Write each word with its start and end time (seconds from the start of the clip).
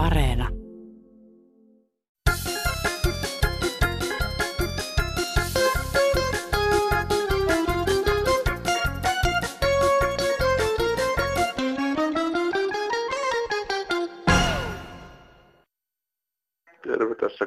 Areena. 0.00 0.48
Terve 16.82 17.14
tässä 17.14 17.46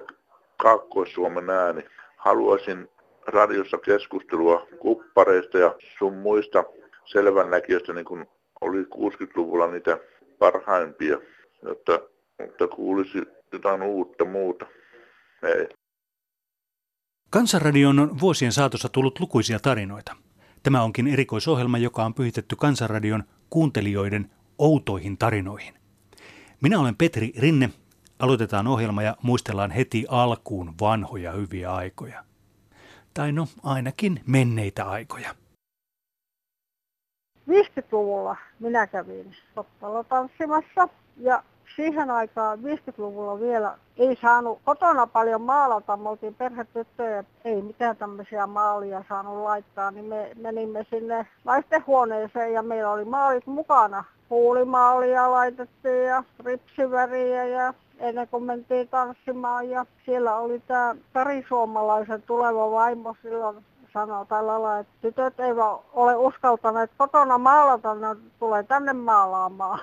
Kaakkois-Suomen 0.57 1.49
ääni. 1.49 1.85
Haluaisin 2.17 2.89
radiossa 3.27 3.77
keskustelua 3.77 4.67
kuppareista 4.79 5.57
ja 5.57 5.75
sun 5.97 6.13
muista 6.13 6.63
selvännäkijöistä, 7.05 7.93
niin 7.93 8.05
kuin 8.05 8.25
oli 8.61 8.83
60-luvulla 8.83 9.67
niitä 9.67 9.97
parhaimpia, 10.39 11.17
jotta, 11.63 12.12
jotta 12.39 12.67
kuulisi 12.67 13.17
jotain 13.53 13.81
uutta 13.81 14.25
muuta. 14.25 14.65
Hei. 15.41 15.67
Kansanradion 17.29 17.99
on 17.99 18.19
vuosien 18.19 18.51
saatossa 18.51 18.89
tullut 18.89 19.19
lukuisia 19.19 19.59
tarinoita. 19.59 20.15
Tämä 20.63 20.83
onkin 20.83 21.07
erikoisohjelma, 21.07 21.77
joka 21.77 22.05
on 22.05 22.13
pyhitetty 22.13 22.55
Kansanradion 22.55 23.23
kuuntelijoiden 23.49 24.31
outoihin 24.57 25.17
tarinoihin. 25.17 25.73
Minä 26.61 26.79
olen 26.79 26.95
Petri 26.95 27.33
Rinne. 27.39 27.69
Aloitetaan 28.19 28.67
ohjelma 28.67 29.03
ja 29.03 29.17
muistellaan 29.21 29.71
heti 29.71 30.05
alkuun 30.09 30.73
vanhoja 30.81 31.31
hyviä 31.31 31.73
aikoja. 31.73 32.23
Tai 33.13 33.31
no 33.31 33.47
ainakin 33.63 34.21
menneitä 34.27 34.85
aikoja. 34.85 35.35
50-luvulla 37.49 38.35
minä 38.59 38.87
kävin 38.87 39.35
Toppalla 39.55 40.03
tanssimassa 40.03 40.89
ja 41.17 41.43
siihen 41.75 42.11
aikaan 42.11 42.59
50-luvulla 42.59 43.39
vielä 43.39 43.77
ei 43.97 44.17
saanut 44.21 44.59
kotona 44.65 45.07
paljon 45.07 45.41
maalata, 45.41 45.97
me 45.97 46.09
oltiin 46.09 46.35
perhetyttöjä, 46.35 47.23
ei 47.45 47.61
mitään 47.61 47.97
tämmöisiä 47.97 48.47
maalia 48.47 49.03
saanut 49.09 49.43
laittaa, 49.43 49.91
niin 49.91 50.05
me 50.05 50.31
menimme 50.35 50.85
sinne 50.89 51.27
naistenhuoneeseen 51.43 52.53
ja 52.53 52.63
meillä 52.63 52.91
oli 52.91 53.05
maalit 53.05 53.47
mukana. 53.47 54.03
Huulimaalia 54.29 55.31
laitettiin 55.31 56.05
ja 56.05 56.23
ripsiväriä 56.45 57.45
ja 57.45 57.73
ennen 57.99 58.27
kuin 58.27 58.43
mentiin 58.43 58.87
tanssimaan 58.87 59.69
ja 59.69 59.85
siellä 60.05 60.35
oli 60.35 60.59
tämä 60.67 60.95
perisuomalaisen 61.13 62.21
tuleva 62.21 62.71
vaimo 62.71 63.15
silloin 63.21 63.65
sanoi 63.93 64.25
tällä 64.25 64.51
lailla, 64.51 64.79
että 64.79 64.93
tytöt 65.01 65.39
eivät 65.39 65.65
ole 65.93 66.15
uskaltaneet 66.15 66.91
kotona 66.97 67.37
maalata, 67.37 67.95
ne 67.95 68.07
tulee 68.39 68.63
tänne 68.63 68.93
maalaamaan. 68.93 69.79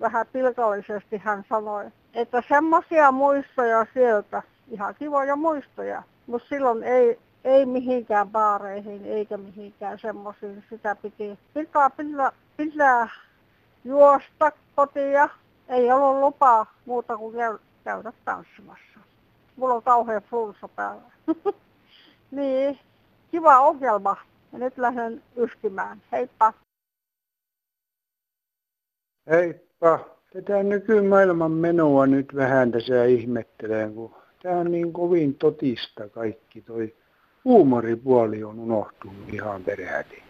Vähän 0.00 0.26
pilkallisesti 0.32 1.18
hän 1.18 1.44
sanoi, 1.48 1.84
että 2.14 2.42
semmoisia 2.48 3.12
muistoja 3.12 3.86
sieltä, 3.94 4.42
ihan 4.68 4.94
kivoja 4.94 5.36
muistoja, 5.36 6.02
mutta 6.26 6.48
silloin 6.48 6.82
ei, 6.82 7.18
ei 7.44 7.66
mihinkään 7.66 8.28
baareihin 8.28 9.06
eikä 9.06 9.36
mihinkään 9.36 9.98
semmoisiin. 9.98 10.64
Sitä 10.70 10.96
piti 10.96 11.38
pitää, 11.54 11.90
pitää, 11.90 12.32
pitää 12.56 13.08
juosta 13.84 14.52
kotia. 14.76 15.28
Ei 15.68 15.92
ollut 15.92 16.20
lupaa 16.20 16.66
muuta 16.86 17.16
kuin 17.16 17.36
käydä 17.84 18.12
tanssimassa. 18.24 19.00
Mulla 19.56 19.74
on 19.74 19.82
kauhean 19.82 20.22
flunssa 20.22 20.68
päällä. 20.68 21.10
niin, 22.30 22.78
kiva 23.30 23.60
ohjelma. 23.60 24.16
Ja 24.52 24.58
nyt 24.58 24.78
lähden 24.78 25.22
yskimään. 25.36 26.02
Heippa. 26.12 26.52
Heippa. 29.84 30.14
Tätä 30.32 30.62
nykymaailman 30.62 31.52
menoa 31.52 32.06
nyt 32.06 32.34
vähän 32.34 32.72
tässä 32.72 33.04
ihmettelen, 33.04 33.94
kun 33.94 34.14
tämä 34.42 34.56
on 34.56 34.70
niin 34.70 34.92
kovin 34.92 35.34
totista 35.34 36.08
kaikki. 36.08 36.60
Toi 36.60 36.94
huumoripuoli 37.44 38.44
on 38.44 38.58
unohtunut 38.58 39.32
ihan 39.32 39.64
peräti. 39.64 40.22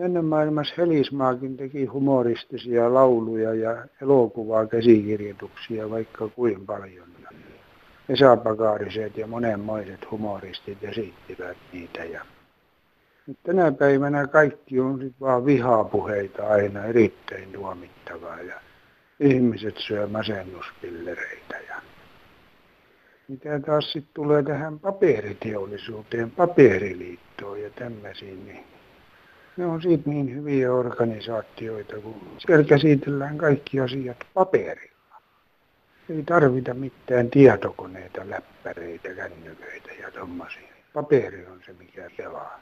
Ennen 0.00 0.24
maailmassa 0.24 0.74
Helismaakin 0.78 1.56
teki 1.56 1.84
humoristisia 1.84 2.94
lauluja 2.94 3.54
ja 3.54 3.86
elokuvaa 4.02 4.66
käsikirjoituksia 4.66 5.90
vaikka 5.90 6.28
kuin 6.28 6.66
paljon. 6.66 7.08
Esa 8.08 8.36
Pakaariset 8.36 9.16
ja 9.16 9.26
monenmoiset 9.26 10.10
humoristit 10.10 10.84
esittivät 10.84 11.56
niitä. 11.72 12.04
Ja 12.04 12.20
nyt 13.26 13.38
tänä 13.42 13.72
päivänä 13.72 14.26
kaikki 14.26 14.80
on 14.80 15.00
sit 15.00 15.14
vaan 15.20 15.46
vihapuheita 15.46 16.46
aina 16.46 16.84
erittäin 16.84 17.52
tuomittavaa 17.52 18.40
ja 18.40 18.67
ihmiset 19.20 19.74
syö 19.78 20.06
masennuspillereitä. 20.06 21.56
Ja 21.68 21.76
mitä 23.28 23.60
taas 23.60 23.92
sitten 23.92 24.14
tulee 24.14 24.42
tähän 24.42 24.78
paperiteollisuuteen, 24.78 26.30
paperiliittoon 26.30 27.62
ja 27.62 27.70
tämmöisiin, 27.70 28.46
niin 28.46 28.64
ne 29.56 29.66
on 29.66 29.82
siitä 29.82 30.10
niin 30.10 30.34
hyviä 30.34 30.72
organisaatioita, 30.72 31.96
kun 32.00 32.20
siellä 32.38 32.64
käsitellään 32.64 33.38
kaikki 33.38 33.80
asiat 33.80 34.16
paperilla. 34.34 35.22
Ei 36.10 36.22
tarvita 36.22 36.74
mitään 36.74 37.30
tietokoneita, 37.30 38.30
läppäreitä, 38.30 39.14
kännyköitä 39.14 39.92
ja 40.02 40.10
tommosia. 40.10 40.68
Paperi 40.92 41.46
on 41.46 41.60
se, 41.66 41.72
mikä 41.72 42.10
pelaa. 42.16 42.60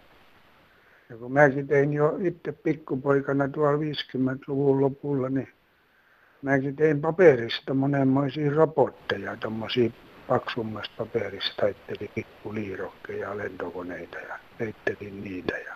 Ja 1.10 1.16
kun 1.16 1.32
mäkin 1.32 1.66
tein 1.66 1.92
jo 1.92 2.18
itse 2.20 2.52
pikkupoikana 2.52 3.48
tuolla 3.48 3.78
50-luvun 3.78 4.80
lopulla, 4.80 5.28
niin 5.28 5.48
mäkin 6.42 6.76
tein 6.76 7.00
paperista 7.00 7.74
monenmoisia 7.74 8.50
robotteja, 8.50 9.36
tommosia 9.36 9.90
paksummasta 10.28 10.94
paperista, 10.98 11.54
taittelin 11.56 12.10
pikkuliirokkeja 12.14 13.28
ja 13.28 13.36
lentokoneita 13.36 14.18
ja 14.18 14.38
heittelin 14.60 15.24
niitä. 15.24 15.58
Ja 15.58 15.74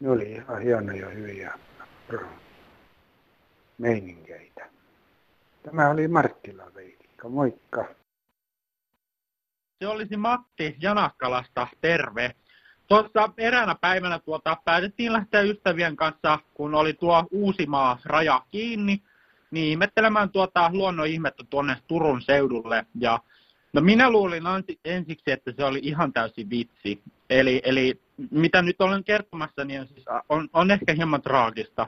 ne 0.00 0.10
oli 0.10 0.32
ihan 0.32 0.62
hienoja 0.62 1.08
hyviä 1.08 1.58
meininkeitä. 3.78 4.70
Tämä 5.62 5.90
oli 5.90 6.08
Marttila 6.08 6.74
Veitikka, 6.74 7.28
moikka. 7.28 7.84
Se 9.78 9.88
olisi 9.88 10.16
Matti 10.16 10.76
Janakkalasta, 10.80 11.66
terve. 11.80 12.34
Tuossa 12.86 13.32
eräänä 13.38 13.74
päivänä 13.80 14.18
tuota, 14.18 14.56
päätettiin 14.64 15.12
lähteä 15.12 15.40
ystävien 15.40 15.96
kanssa, 15.96 16.38
kun 16.54 16.74
oli 16.74 16.92
tuo 16.92 17.24
Uusimaa 17.30 17.98
raja 18.04 18.42
kiinni, 18.50 19.02
niin 19.50 19.70
ihmettelemään 19.70 20.30
tuota 20.30 20.70
luonnon 20.72 21.06
ihmettä 21.06 21.44
tuonne 21.50 21.76
Turun 21.86 22.22
seudulle. 22.22 22.86
Ja 23.00 23.18
no 23.72 23.80
minä 23.80 24.10
luulin 24.10 24.42
ensiksi, 24.84 25.30
että 25.30 25.52
se 25.56 25.64
oli 25.64 25.80
ihan 25.82 26.12
täysin 26.12 26.50
vitsi. 26.50 27.02
Eli, 27.30 27.62
eli 27.64 28.00
mitä 28.30 28.62
nyt 28.62 28.80
olen 28.80 29.04
kertomassa, 29.04 29.64
niin 29.64 29.80
on, 29.80 29.86
siis, 29.86 30.04
on, 30.28 30.48
on 30.52 30.70
ehkä 30.70 30.94
hieman 30.94 31.22
traagista 31.22 31.86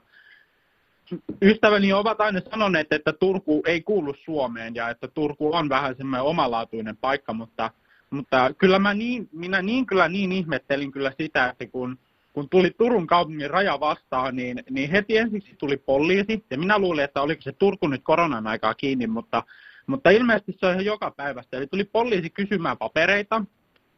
ystäväni 1.42 1.92
ovat 1.92 2.20
aina 2.20 2.40
sanoneet, 2.50 2.92
että 2.92 3.12
Turku 3.12 3.62
ei 3.66 3.80
kuulu 3.80 4.14
Suomeen 4.24 4.74
ja 4.74 4.88
että 4.88 5.08
Turku 5.08 5.54
on 5.54 5.68
vähän 5.68 5.94
semmoinen 5.96 6.26
omalaatuinen 6.26 6.96
paikka, 6.96 7.32
mutta, 7.32 7.70
mutta 8.10 8.54
kyllä 8.58 8.78
mä 8.78 8.94
niin, 8.94 9.28
minä 9.32 9.62
niin 9.62 9.86
kyllä 9.86 10.08
niin 10.08 10.32
ihmettelin 10.32 10.92
kyllä 10.92 11.12
sitä, 11.18 11.48
että 11.48 11.66
kun, 11.66 11.98
kun 12.32 12.48
tuli 12.48 12.70
Turun 12.70 13.06
kaupungin 13.06 13.50
raja 13.50 13.80
vastaan, 13.80 14.36
niin, 14.36 14.62
niin 14.70 14.90
heti 14.90 15.16
ensiksi 15.16 15.54
tuli 15.58 15.76
poliisi 15.76 16.44
ja 16.50 16.58
minä 16.58 16.78
luulin, 16.78 17.04
että 17.04 17.22
oliko 17.22 17.42
se 17.42 17.52
Turku 17.52 17.88
nyt 17.88 18.00
koronan 18.04 18.46
aikaa 18.46 18.74
kiinni, 18.74 19.06
mutta, 19.06 19.42
mutta 19.86 20.10
ilmeisesti 20.10 20.52
se 20.52 20.66
on 20.66 20.72
ihan 20.72 20.84
joka 20.84 21.10
päivästä. 21.10 21.56
Eli 21.56 21.66
tuli 21.66 21.84
poliisi 21.84 22.30
kysymään 22.30 22.78
papereita, 22.78 23.44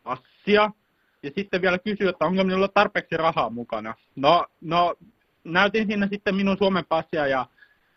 passia, 0.02 0.70
ja 1.22 1.30
sitten 1.34 1.62
vielä 1.62 1.78
kysyi, 1.78 2.08
että 2.08 2.24
onko 2.24 2.44
minulla 2.44 2.68
tarpeeksi 2.68 3.16
rahaa 3.16 3.50
mukana. 3.50 3.94
No, 4.16 4.46
no 4.60 4.94
näytin 5.44 5.86
siinä 5.86 6.08
sitten 6.12 6.34
minun 6.34 6.58
Suomen 6.58 6.84
passia 6.88 7.26
ja, 7.26 7.46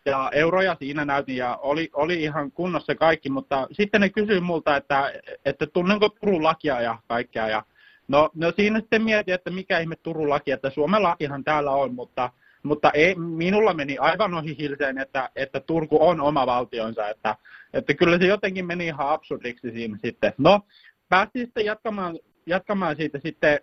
ja 0.04 0.30
euroja 0.34 0.76
siinä 0.78 1.04
näytin 1.04 1.36
ja 1.36 1.56
oli, 1.56 1.90
oli 1.92 2.22
ihan 2.22 2.52
kunnossa 2.52 2.94
kaikki, 2.94 3.30
mutta 3.30 3.68
sitten 3.72 4.00
ne 4.00 4.08
kysyi 4.08 4.40
multa, 4.40 4.76
että, 4.76 5.12
että 5.44 5.66
tunnenko 5.66 6.08
Turun 6.08 6.42
lakia 6.42 6.80
ja 6.80 6.98
kaikkea 7.08 7.48
ja 7.48 7.62
no, 8.08 8.30
no 8.34 8.52
siinä 8.56 8.80
sitten 8.80 9.02
mietin, 9.02 9.34
että 9.34 9.50
mikä 9.50 9.78
ihme 9.78 9.96
Turun 9.96 10.30
laki, 10.30 10.50
että 10.50 10.70
Suomen 10.70 11.02
lakihan 11.02 11.44
täällä 11.44 11.70
on, 11.70 11.94
mutta, 11.94 12.30
mutta 12.62 12.90
ei, 12.90 13.14
minulla 13.14 13.74
meni 13.74 13.98
aivan 13.98 14.34
ohi 14.34 14.56
hilseen, 14.58 14.98
että, 14.98 15.30
että 15.36 15.60
Turku 15.60 15.98
on 16.00 16.20
oma 16.20 16.46
valtionsa, 16.46 17.08
että, 17.08 17.36
että 17.72 17.94
kyllä 17.94 18.18
se 18.18 18.26
jotenkin 18.26 18.66
meni 18.66 18.86
ihan 18.86 19.08
absurdiksi 19.08 19.70
siinä 19.70 19.98
sitten. 20.04 20.32
No, 20.38 20.60
päästiin 21.08 21.46
sitten 21.46 21.64
jatkamaan, 21.64 22.18
jatkamaan 22.46 22.96
siitä 22.96 23.18
sitten 23.24 23.60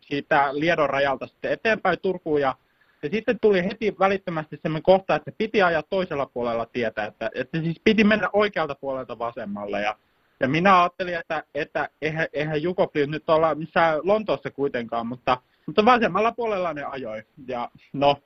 siitä 0.00 0.48
Liedon 0.52 0.90
rajalta 0.90 1.26
sitten 1.26 1.52
eteenpäin 1.52 1.98
Turkuun 2.02 2.40
ja 2.40 2.54
ja 3.02 3.08
sitten 3.08 3.40
tuli 3.40 3.64
heti 3.64 3.94
välittömästi 3.98 4.56
semmoinen 4.62 4.82
kohta, 4.82 5.14
että 5.14 5.32
piti 5.38 5.62
ajaa 5.62 5.82
toisella 5.82 6.26
puolella 6.26 6.66
tietä, 6.66 7.04
että, 7.04 7.30
että 7.34 7.60
siis 7.60 7.80
piti 7.84 8.04
mennä 8.04 8.30
oikealta 8.32 8.74
puolelta 8.74 9.18
vasemmalle. 9.18 9.80
Ja, 9.80 9.96
ja 10.40 10.48
minä 10.48 10.80
ajattelin, 10.80 11.14
että, 11.14 11.44
että 11.54 11.88
eihän, 12.02 12.26
eihän 12.32 12.62
Jukopli 12.62 13.06
nyt 13.06 13.30
olla 13.30 13.54
missään 13.54 13.98
Lontoossa 14.02 14.50
kuitenkaan, 14.50 15.06
mutta, 15.06 15.38
mutta 15.66 15.84
vasemmalla 15.84 16.32
puolella 16.32 16.74
ne 16.74 16.84
ajoi. 16.84 17.22
Ja 17.46 17.70
no, 17.92 18.16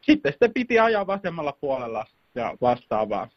sitten 0.00 0.32
sitten 0.32 0.52
piti 0.52 0.78
ajaa 0.78 1.06
vasemmalla 1.06 1.52
puolella. 1.60 2.06
ja 2.34 2.56
vastaavaa. 2.60 3.28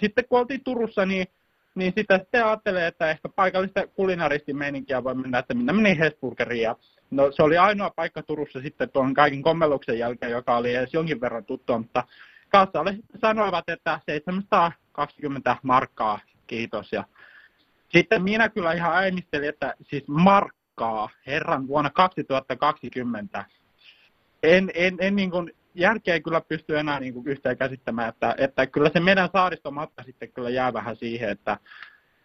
Sitten 0.00 0.24
kun 0.28 0.38
oltiin 0.38 0.64
Turussa, 0.64 1.06
niin, 1.06 1.26
niin 1.74 1.92
sitä 1.96 2.18
sitten 2.18 2.46
ajattelee, 2.46 2.86
että 2.86 3.10
ehkä 3.10 3.28
paikallista 3.28 3.86
kulinaristimeininkiä 3.86 5.04
voi 5.04 5.14
mennä, 5.14 5.38
että 5.38 5.54
minä 5.54 5.72
menin 5.72 5.98
Hesburgeriin 5.98 6.62
ja 6.62 6.76
No 7.10 7.32
se 7.32 7.42
oli 7.42 7.58
ainoa 7.58 7.90
paikka 7.90 8.22
Turussa 8.22 8.60
sitten 8.60 8.90
tuon 8.90 9.14
kaiken 9.14 9.42
kommelluksen 9.42 9.98
jälkeen, 9.98 10.32
joka 10.32 10.56
oli 10.56 10.74
edes 10.74 10.94
jonkin 10.94 11.20
verran 11.20 11.44
tuttu, 11.44 11.78
mutta 11.78 12.04
kassalle 12.48 12.98
sanoivat, 13.20 13.68
että 13.68 14.00
720 14.06 15.56
markkaa, 15.62 16.18
kiitos. 16.46 16.92
Ja 16.92 17.04
sitten 17.88 18.22
minä 18.22 18.48
kyllä 18.48 18.72
ihan 18.72 18.92
aimistelin, 18.92 19.48
että 19.48 19.74
siis 19.82 20.08
markkaa 20.08 21.08
herran 21.26 21.66
vuonna 21.68 21.90
2020. 21.90 23.44
En, 24.42 24.70
en, 24.74 24.96
en 25.00 25.16
niin 25.16 25.30
kuin, 25.30 25.52
järkeä 25.74 26.20
kyllä 26.20 26.40
pysty 26.40 26.78
enää 26.78 27.00
niin 27.00 27.14
kuin 27.14 27.26
yhtään 27.26 27.56
käsittämään, 27.56 28.08
että, 28.08 28.34
että 28.38 28.66
kyllä 28.66 28.90
se 28.92 29.00
meidän 29.00 29.28
saaristomatka 29.32 30.02
sitten 30.02 30.32
kyllä 30.32 30.50
jää 30.50 30.72
vähän 30.72 30.96
siihen, 30.96 31.30
että 31.30 31.56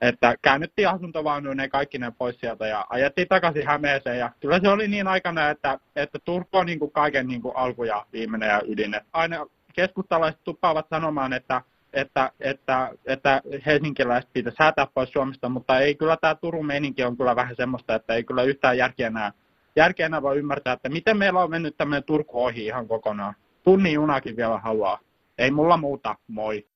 että 0.02 0.36
käännyttiin 0.42 0.90
asuntovaunuun 0.90 1.58
kaikki 1.72 1.98
ne 1.98 2.12
pois 2.18 2.40
sieltä 2.40 2.68
ja 2.68 2.86
ajettiin 2.90 3.28
takaisin 3.28 3.68
Hämeeseen. 3.68 4.19
Ja 4.19 4.31
kyllä 4.40 4.60
se 4.60 4.69
oli 4.69 4.88
niin 4.88 5.08
aikana, 5.08 5.50
että, 5.50 5.80
että 5.96 6.19
Turku 6.25 6.58
on 6.58 6.66
niin 6.66 6.80
kuin 6.80 6.92
kaiken 6.92 7.28
niin 7.28 7.42
kuin 7.42 7.56
alku 7.56 7.84
ja 7.84 8.06
viimeinen 8.13 8.50
ja 8.50 8.62
ydin. 8.68 9.02
Aina 9.13 9.46
keskustalaiset 9.74 10.44
tuppaavat 10.44 10.90
sanomaan, 10.90 11.34
että, 11.34 11.62
että, 11.94 12.32
että, 12.40 12.92
että 13.06 13.42
helsinkiläiset 13.66 14.34
pitäisi 14.34 14.56
säätää 14.56 14.88
pois 14.94 15.12
Suomesta, 15.12 15.50
mutta 15.50 15.80
ei 15.80 15.96
kyllä 15.96 16.18
tämä 16.18 16.36
Turun 16.36 16.66
meininki 16.66 17.04
on 17.04 17.18
kyllä 17.18 17.36
vähän 17.36 17.56
semmoista, 17.56 17.96
että 17.96 18.14
ei 18.14 18.24
kyllä 18.24 18.44
yhtään 18.44 18.78
järkeä 18.78 19.08
enää, 19.08 19.32
järkeä 19.76 20.06
enää 20.06 20.22
voi 20.22 20.38
ymmärtää, 20.38 20.74
että 20.74 20.90
miten 20.90 21.18
meillä 21.18 21.44
on 21.44 21.50
mennyt 21.50 21.78
tämmöinen 21.78 22.04
Turku 22.04 22.44
ohi 22.44 22.66
ihan 22.66 22.88
kokonaan. 22.88 23.36
Tunnin 23.64 23.94
junakin 23.94 24.36
vielä 24.36 24.58
haluaa. 24.58 25.00
Ei 25.38 25.52
mulla 25.52 25.78
muuta, 25.78 26.16
moi. 26.28 26.68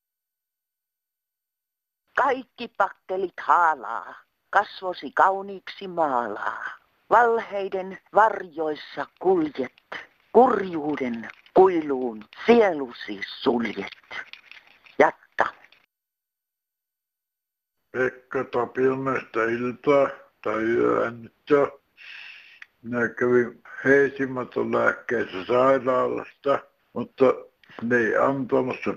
Kaikki 2.16 2.68
paktelit 2.78 3.40
haalaa, 3.42 4.16
kasvosi 4.50 5.12
kauniiksi 5.12 5.88
maalaa. 5.88 6.64
Valheiden 7.10 7.98
varjoissa 8.16 9.06
kuljet, 9.20 9.72
kurjuuden 10.32 11.30
kuiluun 11.54 12.24
sielusi 12.46 13.22
suljet. 13.42 14.26
Pekka 17.96 18.44
Tapiomästä 18.44 19.44
iltaa 19.44 20.10
tai 20.44 20.64
yöännyttä. 20.64 21.68
Minä 22.82 23.08
kävin 23.08 23.64
heisimaton 23.86 24.74
lääkkeessä 24.74 25.46
sairaalasta, 25.46 26.60
mutta 26.94 27.26
ne 27.82 27.98
ei 27.98 28.18
antanut 28.18 28.76
se 28.84 28.92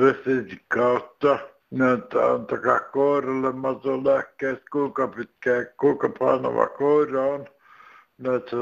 reseptin 0.00 0.60
kautta 0.68 1.38
näyttää 1.70 2.32
antakaa 2.32 2.80
koiralle 2.80 3.48
lääkkeet, 4.04 4.62
kuinka 4.72 5.08
pitkä, 5.08 5.50
kuinka 5.80 6.08
painava 6.18 6.66
koira 6.66 7.22
on. 7.22 7.48
Näyttää 8.18 8.60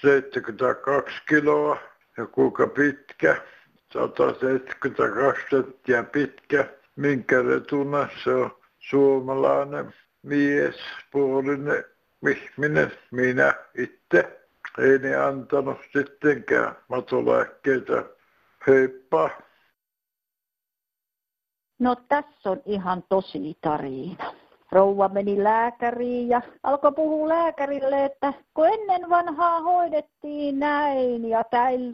72 0.00 1.22
kiloa 1.28 1.78
ja 2.16 2.26
kuinka 2.26 2.66
pitkä, 2.66 3.36
172 3.92 5.46
senttiä 5.50 6.02
pitkä. 6.02 6.64
Minkä 6.96 7.42
retuna 7.42 8.08
se 8.24 8.30
on 8.30 8.61
suomalainen 8.90 9.94
mies, 10.22 10.76
puolinen 11.10 11.84
ihminen, 12.28 12.92
minä 13.10 13.54
itse. 13.78 14.38
Ei 14.78 14.98
ne 14.98 15.16
antanut 15.16 15.78
sittenkään 15.92 16.76
matolääkkeitä. 16.88 18.04
Heippa! 18.66 19.30
No 21.78 21.96
tässä 22.08 22.50
on 22.50 22.62
ihan 22.64 23.04
tosi 23.08 23.58
tarina. 23.60 24.41
Rouva 24.72 25.08
meni 25.08 25.44
lääkäriin 25.44 26.28
ja 26.28 26.42
alkoi 26.62 26.92
puhua 26.92 27.28
lääkärille, 27.28 28.04
että 28.04 28.32
kun 28.54 28.66
ennen 28.66 29.10
vanhaa 29.10 29.60
hoidettiin 29.60 30.58
näin 30.58 31.28
ja 31.28 31.44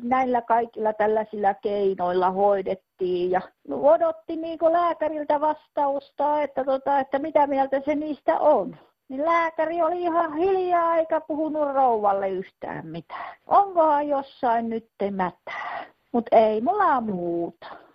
näillä 0.02 0.42
kaikilla 0.42 0.92
tällaisilla 0.92 1.54
keinoilla 1.54 2.30
hoidettiin 2.30 3.30
ja 3.30 3.40
odotti 3.70 4.36
niin 4.36 4.58
lääkäriltä 4.70 5.40
vastausta, 5.40 6.42
että, 6.42 6.64
tota, 6.64 7.00
että 7.00 7.18
mitä 7.18 7.46
mieltä 7.46 7.80
se 7.84 7.94
niistä 7.94 8.38
on. 8.38 8.76
Niin 9.08 9.24
lääkäri 9.24 9.82
oli 9.82 10.02
ihan 10.02 10.36
hiljaa 10.36 10.96
eikä 10.96 11.20
puhunut 11.20 11.74
rouvalle 11.74 12.28
yhtään 12.28 12.86
mitään. 12.86 13.36
Onkohan 13.46 14.08
jossain 14.08 14.68
nyt 14.68 14.88
mätää? 15.10 15.84
Mutta 16.12 16.36
ei 16.36 16.60
mulla 16.60 17.00
muuta. 17.00 17.87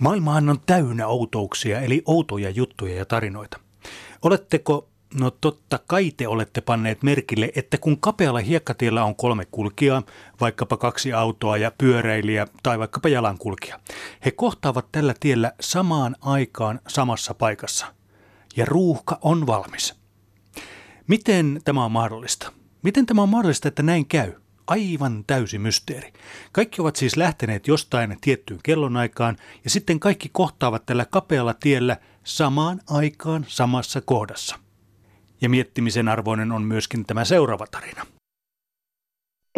Maailmahan 0.00 0.48
on 0.48 0.60
täynnä 0.66 1.06
outouksia, 1.06 1.80
eli 1.80 2.02
outoja 2.06 2.50
juttuja 2.50 2.96
ja 2.96 3.04
tarinoita. 3.04 3.60
Oletteko, 4.22 4.88
no 5.14 5.30
totta 5.30 5.78
kai 5.86 6.12
te 6.16 6.28
olette 6.28 6.60
panneet 6.60 7.02
merkille, 7.02 7.52
että 7.56 7.78
kun 7.78 8.00
kapealla 8.00 8.38
hiekkatiellä 8.38 9.04
on 9.04 9.16
kolme 9.16 9.44
kulkijaa, 9.50 10.02
vaikkapa 10.40 10.76
kaksi 10.76 11.12
autoa 11.12 11.56
ja 11.56 11.72
pyöräilijä 11.78 12.46
tai 12.62 12.78
vaikkapa 12.78 13.08
jalankulkija, 13.08 13.80
he 14.24 14.30
kohtaavat 14.30 14.92
tällä 14.92 15.14
tiellä 15.20 15.52
samaan 15.60 16.16
aikaan 16.20 16.80
samassa 16.88 17.34
paikassa. 17.34 17.86
Ja 18.56 18.64
ruuhka 18.64 19.18
on 19.22 19.46
valmis. 19.46 19.94
Miten 21.06 21.60
tämä 21.64 21.84
on 21.84 21.92
mahdollista? 21.92 22.52
Miten 22.82 23.06
tämä 23.06 23.22
on 23.22 23.28
mahdollista, 23.28 23.68
että 23.68 23.82
näin 23.82 24.06
käy? 24.06 24.32
Aivan 24.66 25.24
täysi 25.26 25.58
mysteeri. 25.58 26.12
Kaikki 26.52 26.80
ovat 26.80 26.96
siis 26.96 27.16
lähteneet 27.16 27.68
jostain 27.68 28.16
tiettyyn 28.20 28.60
kellonaikaan 28.62 29.36
ja 29.64 29.70
sitten 29.70 30.00
kaikki 30.00 30.28
kohtaavat 30.32 30.86
tällä 30.86 31.04
kapealla 31.10 31.54
tiellä 31.54 31.96
samaan 32.24 32.80
aikaan 32.90 33.44
samassa 33.48 34.00
kohdassa. 34.00 34.56
Ja 35.40 35.48
miettimisen 35.48 36.08
arvoinen 36.08 36.52
on 36.52 36.62
myöskin 36.62 37.06
tämä 37.06 37.24
seuraava 37.24 37.66
tarina. 37.66 38.06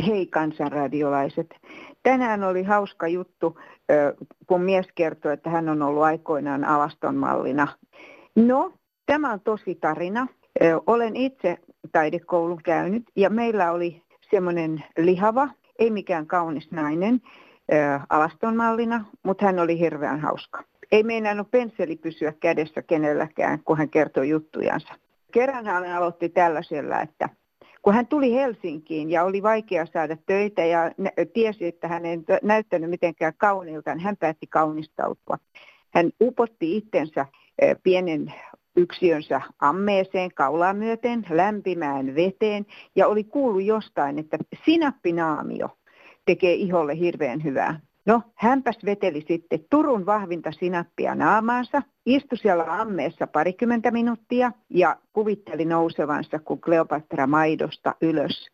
Hei 0.06 0.26
kansanradiolaiset. 0.26 1.54
Tänään 2.02 2.44
oli 2.44 2.62
hauska 2.62 3.08
juttu, 3.08 3.58
kun 4.46 4.61
mies 4.62 4.87
kertoi, 4.94 5.32
että 5.32 5.50
hän 5.50 5.69
on 5.69 5.82
ollut 5.82 6.02
aikoinaan 6.02 6.64
alaston 6.64 7.16
mallina. 7.16 7.69
No, 8.37 8.72
tämä 9.06 9.32
on 9.32 9.40
tosi 9.40 9.75
tarina. 9.75 10.26
Olen 10.87 11.16
itse 11.16 11.58
taidekoulun 11.93 12.62
käynyt 12.62 13.02
ja 13.16 13.31
meillä 13.31 13.72
oli 13.72 14.02
semmoinen 14.30 14.84
lihava, 14.98 15.48
ei 15.78 15.90
mikään 15.90 16.26
kaunis 16.26 16.70
nainen 16.70 17.20
alastonmallina, 18.08 19.04
mutta 19.22 19.44
hän 19.44 19.58
oli 19.58 19.78
hirveän 19.78 20.20
hauska. 20.20 20.64
Ei 20.92 21.02
meinannut 21.02 21.50
pensseli 21.50 21.96
pysyä 21.96 22.32
kädessä 22.40 22.82
kenelläkään, 22.82 23.58
kun 23.64 23.78
hän 23.78 23.90
kertoi 23.90 24.28
juttujansa. 24.28 24.94
Kerran 25.32 25.66
hän 25.66 25.92
aloitti 25.92 26.28
tällaisella, 26.28 27.00
että 27.00 27.28
kun 27.82 27.94
hän 27.94 28.06
tuli 28.06 28.35
Helsinkiin 28.35 29.11
ja 29.11 29.25
oli 29.25 29.42
vaikea 29.42 29.87
saada 29.87 30.16
töitä 30.26 30.64
ja 30.64 30.80
tiesi, 31.32 31.66
että 31.66 31.88
hän 31.88 32.06
ei 32.06 32.18
näyttänyt 32.42 32.90
mitenkään 32.90 33.32
kauniilta, 33.37 33.94
niin 33.94 34.04
hän 34.04 34.16
päätti 34.16 34.47
kaunistautua. 34.47 35.38
Hän 35.90 36.11
upotti 36.23 36.76
itsensä 36.76 37.26
pienen 37.82 38.32
yksiönsä 38.78 39.40
ammeeseen 39.58 40.30
kaulaa 40.35 40.75
myöten, 40.75 41.26
lämpimään 41.30 42.14
veteen 42.14 42.66
ja 42.97 43.06
oli 43.06 43.25
kuullut 43.25 43.64
jostain, 43.64 44.18
että 44.18 44.38
sinappinaamio 44.64 45.68
tekee 46.26 46.54
iholle 46.54 46.99
hirveän 46.99 47.44
hyvää. 47.44 47.80
No, 48.06 48.23
hänpäs 48.35 48.78
veteli 48.85 49.25
sitten 49.28 49.61
Turun 49.70 50.06
vahvinta 50.06 50.52
sinappia 50.52 51.14
naamaansa, 51.14 51.82
istui 52.06 52.38
siellä 52.38 52.64
ammeessa 52.80 53.26
parikymmentä 53.26 53.90
minuuttia 53.90 54.52
ja 54.70 54.97
kuvitteli 55.12 55.64
nousevansa 55.64 56.38
kuin 56.38 56.61
Kleopatra 56.61 57.26
maidosta 57.26 57.94
ylös. 58.00 58.49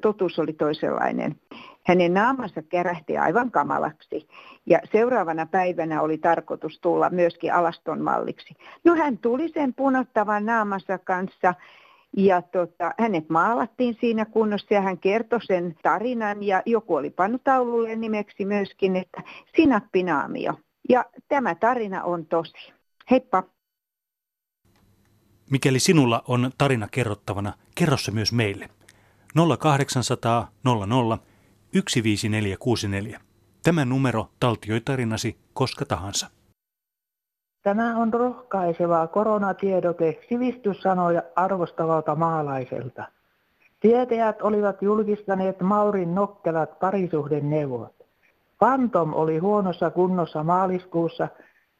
Totuus 0.00 0.38
oli 0.38 0.52
toisenlainen. 0.52 1.36
Hänen 1.82 2.14
naamansa 2.14 2.62
kärähti 2.62 3.18
aivan 3.18 3.50
kamalaksi 3.50 4.28
ja 4.66 4.78
seuraavana 4.92 5.46
päivänä 5.46 6.02
oli 6.02 6.18
tarkoitus 6.18 6.78
tulla 6.80 7.10
myöskin 7.10 7.54
alaston 7.54 8.00
malliksi. 8.02 8.54
No 8.84 8.94
hän 8.94 9.18
tuli 9.18 9.48
sen 9.48 9.74
punottavan 9.74 10.46
naamansa 10.46 10.98
kanssa 10.98 11.54
ja 12.16 12.42
tota, 12.42 12.94
hänet 12.98 13.28
maalattiin 13.28 13.96
siinä 14.00 14.24
kunnossa 14.24 14.74
ja 14.74 14.80
hän 14.80 14.98
kertoi 14.98 15.44
sen 15.44 15.76
tarinan 15.82 16.42
ja 16.42 16.62
joku 16.66 16.94
oli 16.94 17.10
pannut 17.10 17.44
taululle 17.44 17.96
nimeksi 17.96 18.44
myöskin, 18.44 18.96
että 18.96 19.22
sinappinaamio. 19.56 20.54
Ja 20.88 21.04
tämä 21.28 21.54
tarina 21.54 22.02
on 22.02 22.26
tosi. 22.26 22.72
Heippa! 23.10 23.42
Mikäli 25.50 25.78
sinulla 25.78 26.22
on 26.28 26.50
tarina 26.58 26.88
kerrottavana, 26.90 27.52
kerro 27.74 27.96
se 27.96 28.10
myös 28.10 28.32
meille. 28.32 28.68
0800 29.58 30.48
00 30.64 31.18
15464. 31.72 33.20
Tämä 33.62 33.84
numero 33.84 34.26
taltioi 34.40 34.80
tarinasi 34.80 35.36
koska 35.52 35.84
tahansa. 35.84 36.26
Tämä 37.62 37.96
on 37.96 38.14
rohkaisevaa 38.14 39.06
koronatiedote 39.06 40.20
sivistyssanoja 40.28 41.22
arvostavalta 41.36 42.14
maalaiselta. 42.14 43.04
Tietäjät 43.80 44.42
olivat 44.42 44.82
julkistaneet 44.82 45.60
Maurin 45.60 46.14
nokkelat 46.14 46.78
parisuhden 46.78 47.50
neuvot. 47.50 47.92
Pantom 48.58 49.14
oli 49.14 49.38
huonossa 49.38 49.90
kunnossa 49.90 50.42
maaliskuussa 50.42 51.28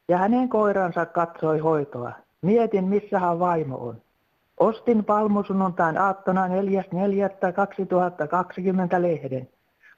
ja 0.08 0.18
hänen 0.18 0.48
koiransa 0.48 1.06
katsoi 1.06 1.58
hoitoa. 1.58 2.12
Mietin, 2.42 2.84
missä 2.84 3.18
hän 3.18 3.38
vaimo 3.38 3.76
on. 3.76 4.02
Ostin 4.60 5.04
palmusunnuntain 5.04 5.98
aattona 5.98 6.46
4.4.2020 6.48 6.52
lehden. 9.02 9.48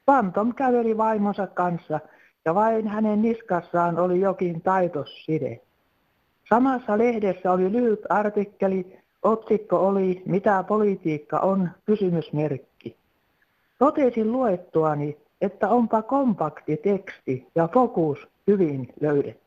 Pantom 0.05 0.53
käveli 0.53 0.97
vaimonsa 0.97 1.47
kanssa 1.47 1.99
ja 2.45 2.55
vain 2.55 2.87
hänen 2.87 3.21
niskassaan 3.21 3.99
oli 3.99 4.19
jokin 4.19 4.61
taitosside. 4.61 5.59
Samassa 6.49 6.97
lehdessä 6.97 7.51
oli 7.51 7.71
lyhyt 7.71 7.99
artikkeli, 8.09 8.99
otsikko 9.23 9.87
oli 9.87 10.23
Mitä 10.25 10.63
politiikka 10.67 11.39
on? 11.39 11.69
kysymysmerkki. 11.85 12.97
Totesin 13.79 14.31
luettuani, 14.31 15.17
että 15.41 15.69
onpa 15.69 16.01
kompakti 16.01 16.77
teksti 16.77 17.47
ja 17.55 17.69
fokus 17.73 18.27
hyvin 18.47 18.93
löydetty. 19.01 19.44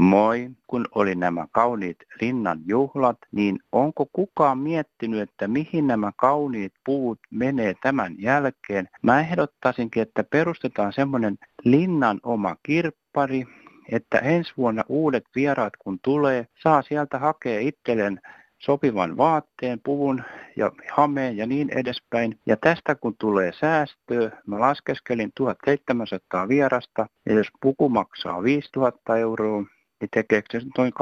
Moi, 0.00 0.50
kun 0.66 0.86
oli 0.94 1.14
nämä 1.14 1.46
kauniit 1.52 1.96
linnan 2.20 2.58
juhlat, 2.66 3.18
niin 3.32 3.58
onko 3.72 4.06
kukaan 4.12 4.58
miettinyt, 4.58 5.20
että 5.20 5.48
mihin 5.48 5.86
nämä 5.86 6.12
kauniit 6.16 6.72
puut 6.84 7.18
menee 7.30 7.74
tämän 7.82 8.14
jälkeen? 8.18 8.88
Mä 9.02 9.20
ehdottaisinkin, 9.20 10.02
että 10.02 10.24
perustetaan 10.24 10.92
semmoinen 10.92 11.38
linnan 11.64 12.20
oma 12.22 12.56
kirppari, 12.62 13.44
että 13.92 14.18
ensi 14.18 14.52
vuonna 14.56 14.84
uudet 14.88 15.24
vieraat 15.34 15.72
kun 15.78 15.98
tulee, 16.02 16.46
saa 16.62 16.82
sieltä 16.82 17.18
hakea 17.18 17.60
itselleen 17.60 18.20
sopivan 18.58 19.16
vaatteen, 19.16 19.80
puvun 19.84 20.22
ja 20.56 20.72
hameen 20.92 21.36
ja 21.36 21.46
niin 21.46 21.70
edespäin. 21.70 22.38
Ja 22.46 22.56
tästä 22.56 22.94
kun 22.94 23.16
tulee 23.18 23.52
säästöä, 23.52 24.30
mä 24.46 24.60
laskeskelin 24.60 25.32
1700 25.34 26.48
vierasta, 26.48 27.06
ja 27.26 27.34
jos 27.34 27.48
puku 27.62 27.88
maksaa 27.88 28.42
5000 28.42 29.16
euroa, 29.16 29.64
niin 30.00 30.08
tekeekö 30.12 30.60
se 30.60 30.66
noin 30.78 30.92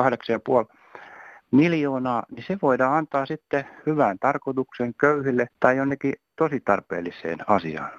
8,5 0.71 0.77
miljoonaa, 1.53 2.23
niin 2.31 2.45
se 2.49 2.59
voidaan 2.63 2.95
antaa 2.95 3.27
sitten 3.27 3.65
hyvään 3.87 4.19
tarkoitukseen 4.19 4.95
köyhille 4.95 5.47
tai 5.61 5.77
jonnekin 5.77 6.15
tosi 6.37 6.61
tarpeelliseen 6.61 7.39
asiaan. 7.47 7.91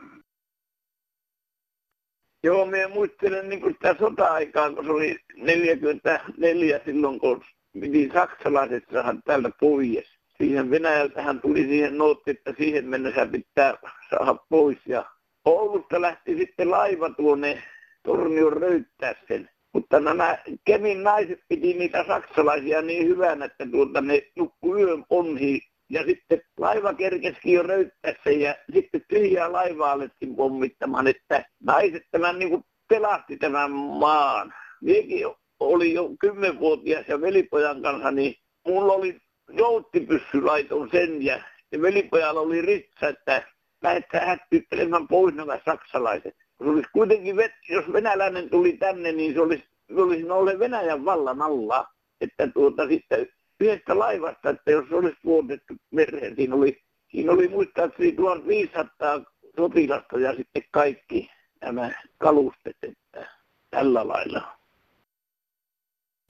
Joo, 2.43 2.65
minä 2.65 2.87
muistelen 2.87 3.49
niin 3.49 3.61
kuin 3.61 3.73
sitä 3.73 3.95
sota-aikaa, 3.99 4.71
kun 4.71 4.85
se 4.85 4.91
oli 4.91 5.17
44 5.37 6.79
silloin, 6.85 7.19
kun 7.19 7.43
piti 7.81 8.09
saksalaiset 8.13 8.83
saada 8.93 9.15
täältä 9.25 9.49
pois. 9.59 10.19
Siihen 10.37 10.71
Venäjältähän 10.71 11.41
tuli 11.41 11.63
siihen 11.63 11.97
nootti, 11.97 12.31
että 12.31 12.53
siihen 12.57 12.85
mennessä 12.85 13.25
pitää 13.25 13.73
saada 14.09 14.35
pois. 14.49 14.77
Ja 14.85 15.05
Oulusta 15.45 16.01
lähti 16.01 16.37
sitten 16.37 16.71
laiva 16.71 17.09
tuonne 17.09 17.63
Tornion 18.03 18.53
röyttää 18.53 19.13
sen. 19.27 19.49
Mutta 19.73 19.99
nämä 19.99 20.37
Kemin 20.65 21.03
naiset 21.03 21.39
piti 21.49 21.73
niitä 21.73 22.05
saksalaisia 22.07 22.81
niin 22.81 23.07
hyvänä, 23.07 23.45
että 23.45 23.65
tuota 23.71 24.01
ne 24.01 24.21
nukku 24.35 24.77
yön 24.77 25.05
ponhi. 25.09 25.59
Ja 25.89 26.03
sitten 26.03 26.41
laiva 26.57 26.93
kerkesikin 26.93 27.53
jo 27.53 27.63
röyttää 27.63 28.13
sen 28.23 28.41
ja 28.41 28.55
sitten 28.73 29.01
tyhjää 29.07 29.51
laivaa 29.51 29.91
alettiin 29.91 30.35
pommittamaan, 30.35 31.07
että 31.07 31.45
naiset 31.63 32.03
tämän 32.11 32.39
niin 32.39 32.49
kuin 32.49 32.63
pelasti 32.89 33.37
tämän 33.37 33.71
maan. 33.71 34.53
Miekin 34.81 35.27
oli 35.59 35.93
jo 35.93 36.09
kymmenvuotias 36.19 37.07
ja 37.07 37.21
velipojan 37.21 37.81
kanssa, 37.81 38.11
niin 38.11 38.35
mulla 38.67 38.93
oli 38.93 39.17
jouttipyssylaiton 39.49 40.89
sen 40.91 41.25
ja, 41.25 41.41
ja 41.71 41.81
velipojalla 41.81 42.41
oli 42.41 42.61
ritsa, 42.61 43.07
että 43.07 43.43
lähdetään 43.83 44.27
hättyttelemään 44.27 45.07
pois 45.07 45.35
nämä 45.35 45.59
saksalaiset. 45.65 46.35
Se 46.63 46.69
olisi 46.69 46.89
kuitenkin, 46.93 47.35
jos 47.69 47.93
venäläinen 47.93 48.49
tuli 48.49 48.77
tänne, 48.77 49.11
niin 49.11 49.33
se 49.33 49.41
olisi, 49.41 49.63
se 49.87 50.01
olisi 50.01 50.23
noille 50.23 50.59
Venäjän 50.59 51.05
vallan 51.05 51.41
alla. 51.41 51.87
Että 52.21 52.47
tuota 52.47 52.87
sitten 52.87 53.27
yhdestä 53.59 53.99
laivasta, 53.99 54.49
että 54.49 54.71
jos 54.71 54.91
olisi 54.91 55.17
vuotettu 55.25 55.73
mereen, 55.91 56.35
siinä 56.35 56.55
oli, 56.55 56.81
siinä 57.11 57.31
oli 57.31 57.47
muistaakseni 57.47 58.11
1500 58.11 59.21
sotilasta 59.55 60.19
ja 60.19 60.35
sitten 60.35 60.63
kaikki 60.71 61.29
nämä 61.61 61.91
kalustet, 62.17 62.77
että 62.83 63.27
tällä 63.69 64.07
lailla. 64.07 64.57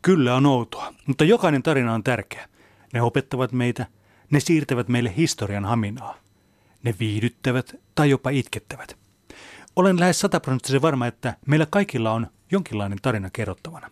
Kyllä 0.02 0.36
on 0.36 0.46
outoa, 0.46 0.94
mutta 1.08 1.24
jokainen 1.24 1.64
tarina 1.64 1.94
on 1.94 2.04
tärkeä. 2.04 2.50
Ne 2.94 3.02
opettavat 3.02 3.52
meitä, 3.52 3.86
ne 4.32 4.40
siirtävät 4.40 4.88
meille 4.88 5.14
historian 5.18 5.66
haminaa. 5.66 6.18
Ne 6.84 6.96
viihdyttävät 7.00 7.76
tai 7.96 8.10
jopa 8.10 8.30
itkettävät. 8.30 9.09
Olen 9.80 10.00
lähes 10.00 10.20
sataprosenttisen 10.20 10.82
varma, 10.82 11.08
että 11.08 11.34
meillä 11.48 11.66
kaikilla 11.70 12.12
on 12.12 12.28
jonkinlainen 12.52 12.98
tarina 13.02 13.30
kerrottavana. 13.34 13.90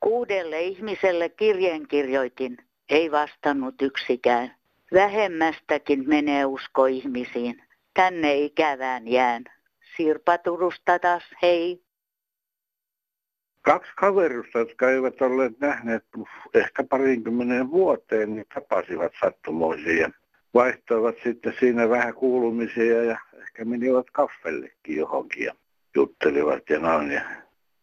Kuudelle 0.00 0.62
ihmiselle 0.62 1.28
kirjeen 1.28 1.88
kirjoitin, 1.88 2.56
ei 2.88 3.10
vastannut 3.10 3.82
yksikään. 3.82 4.56
Vähemmästäkin 4.92 6.08
menee 6.08 6.44
usko 6.44 6.86
ihmisiin. 6.86 7.62
Tänne 7.94 8.34
ikävään 8.34 9.08
jään. 9.08 9.44
Sirpa 9.96 10.38
Turusta 10.38 10.98
taas, 10.98 11.22
hei. 11.42 11.82
Kaksi 13.62 13.92
kaverusta, 13.96 14.58
jotka 14.58 14.90
eivät 14.90 15.22
olleet 15.22 15.60
nähneet 15.60 16.04
ehkä 16.54 16.84
parinkymmenen 16.84 17.70
vuoteen, 17.70 18.34
niin 18.34 18.46
tapasivat 18.54 19.12
sattumoisin 19.20 19.98
ja 19.98 20.10
vaihtoivat 20.54 21.14
sitten 21.24 21.54
siinä 21.60 21.88
vähän 21.88 22.14
kuulumisia 22.14 23.02
ja 23.02 23.18
ehkä 23.40 23.64
menivät 23.64 24.06
kaffellekin 24.12 24.96
johonkin 24.96 25.44
ja 25.44 25.54
juttelivat 25.94 26.70
ja 26.70 26.78
noin. 26.78 27.10
Ja 27.10 27.22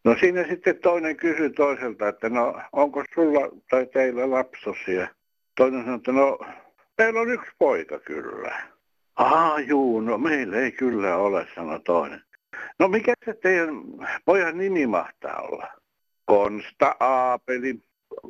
no 0.04 0.16
siinä 0.20 0.44
sitten 0.48 0.78
toinen 0.78 1.16
kysyi 1.16 1.50
toiselta, 1.50 2.08
että 2.08 2.28
no 2.28 2.60
onko 2.72 3.04
sulla 3.14 3.40
tai 3.70 3.86
teillä 3.86 4.30
lapsosia? 4.30 5.08
Toinen 5.56 5.80
sanoi, 5.80 5.96
että 5.96 6.12
no 6.12 6.38
meillä 6.98 7.20
on 7.20 7.30
yksi 7.30 7.50
poika 7.58 7.98
kyllä. 7.98 8.62
Ah 9.16 9.66
juu, 9.66 10.00
no 10.00 10.18
meillä 10.18 10.56
ei 10.56 10.72
kyllä 10.72 11.16
ole, 11.16 11.46
sanoi 11.54 11.80
toinen. 11.80 12.22
No 12.78 12.88
mikä 12.88 13.14
se 13.24 13.34
teidän 13.34 13.74
pojan 14.24 14.58
nimi 14.58 14.86
mahtaa 14.86 15.40
olla? 15.40 15.66
Konsta 16.24 16.96
Aapeli. 17.00 17.80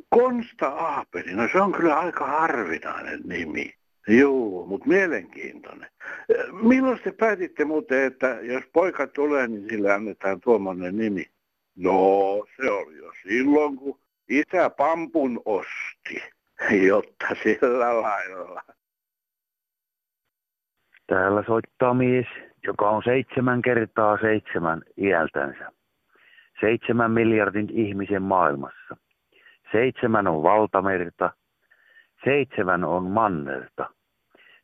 Konsta 0.09 0.67
Aapeli, 0.67 1.33
no 1.33 1.47
se 1.51 1.61
on 1.61 1.71
kyllä 1.71 1.99
aika 1.99 2.25
harvinainen 2.25 3.21
nimi. 3.25 3.73
Joo, 4.07 4.65
mutta 4.65 4.87
mielenkiintoinen. 4.87 5.89
Milloin 6.51 6.99
te 7.03 7.11
päätitte 7.11 7.65
muuten, 7.65 8.03
että 8.03 8.27
jos 8.41 8.63
poika 8.73 9.07
tulee, 9.07 9.47
niin 9.47 9.69
sille 9.69 9.93
annetaan 9.93 10.41
tuommoinen 10.41 10.97
nimi? 10.97 11.25
No, 11.75 12.45
se 12.55 12.71
oli 12.71 12.97
jo 12.97 13.11
silloin, 13.23 13.77
kun 13.77 13.99
isä 14.29 14.69
pampun 14.69 15.41
osti, 15.45 16.23
jotta 16.87 17.27
sillä 17.43 18.01
lailla. 18.01 18.61
Täällä 21.07 21.43
soittaa 21.47 21.93
mies, 21.93 22.27
joka 22.63 22.89
on 22.89 23.01
seitsemän 23.03 23.61
kertaa 23.61 24.17
seitsemän 24.21 24.81
iältänsä. 24.97 25.71
Seitsemän 26.61 27.11
miljardin 27.11 27.69
ihmisen 27.69 28.21
maailmassa. 28.21 28.97
Seitsemän 29.71 30.27
on 30.27 30.43
valtamerta, 30.43 31.33
seitsemän 32.23 32.83
on 32.83 33.03
mannerta, 33.03 33.89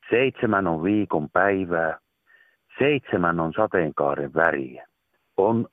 seitsemän 0.10 0.68
on 0.68 0.84
viikon 0.84 1.30
päivää, 1.30 2.00
seitsemän 2.80 3.40
on 3.40 3.54
sateenkaaren 3.54 4.34
väriä. 4.34 4.88
On 5.38 5.68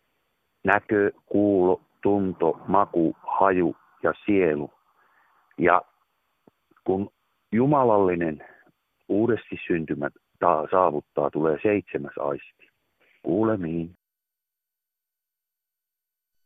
näkö, 0.65 1.13
kuulo, 1.27 1.81
tunto, 2.03 2.61
maku, 2.69 3.17
haju 3.23 3.77
ja 4.03 4.13
sielu. 4.27 4.71
Ja 5.59 5.83
kun 6.85 7.11
jumalallinen 7.53 8.45
uudesti 9.09 9.57
syntymät 9.67 10.13
saavuttaa, 10.71 11.31
tulee 11.31 11.59
seitsemäs 11.63 12.19
aisti. 12.19 12.69
Kuulemiin. 13.23 13.95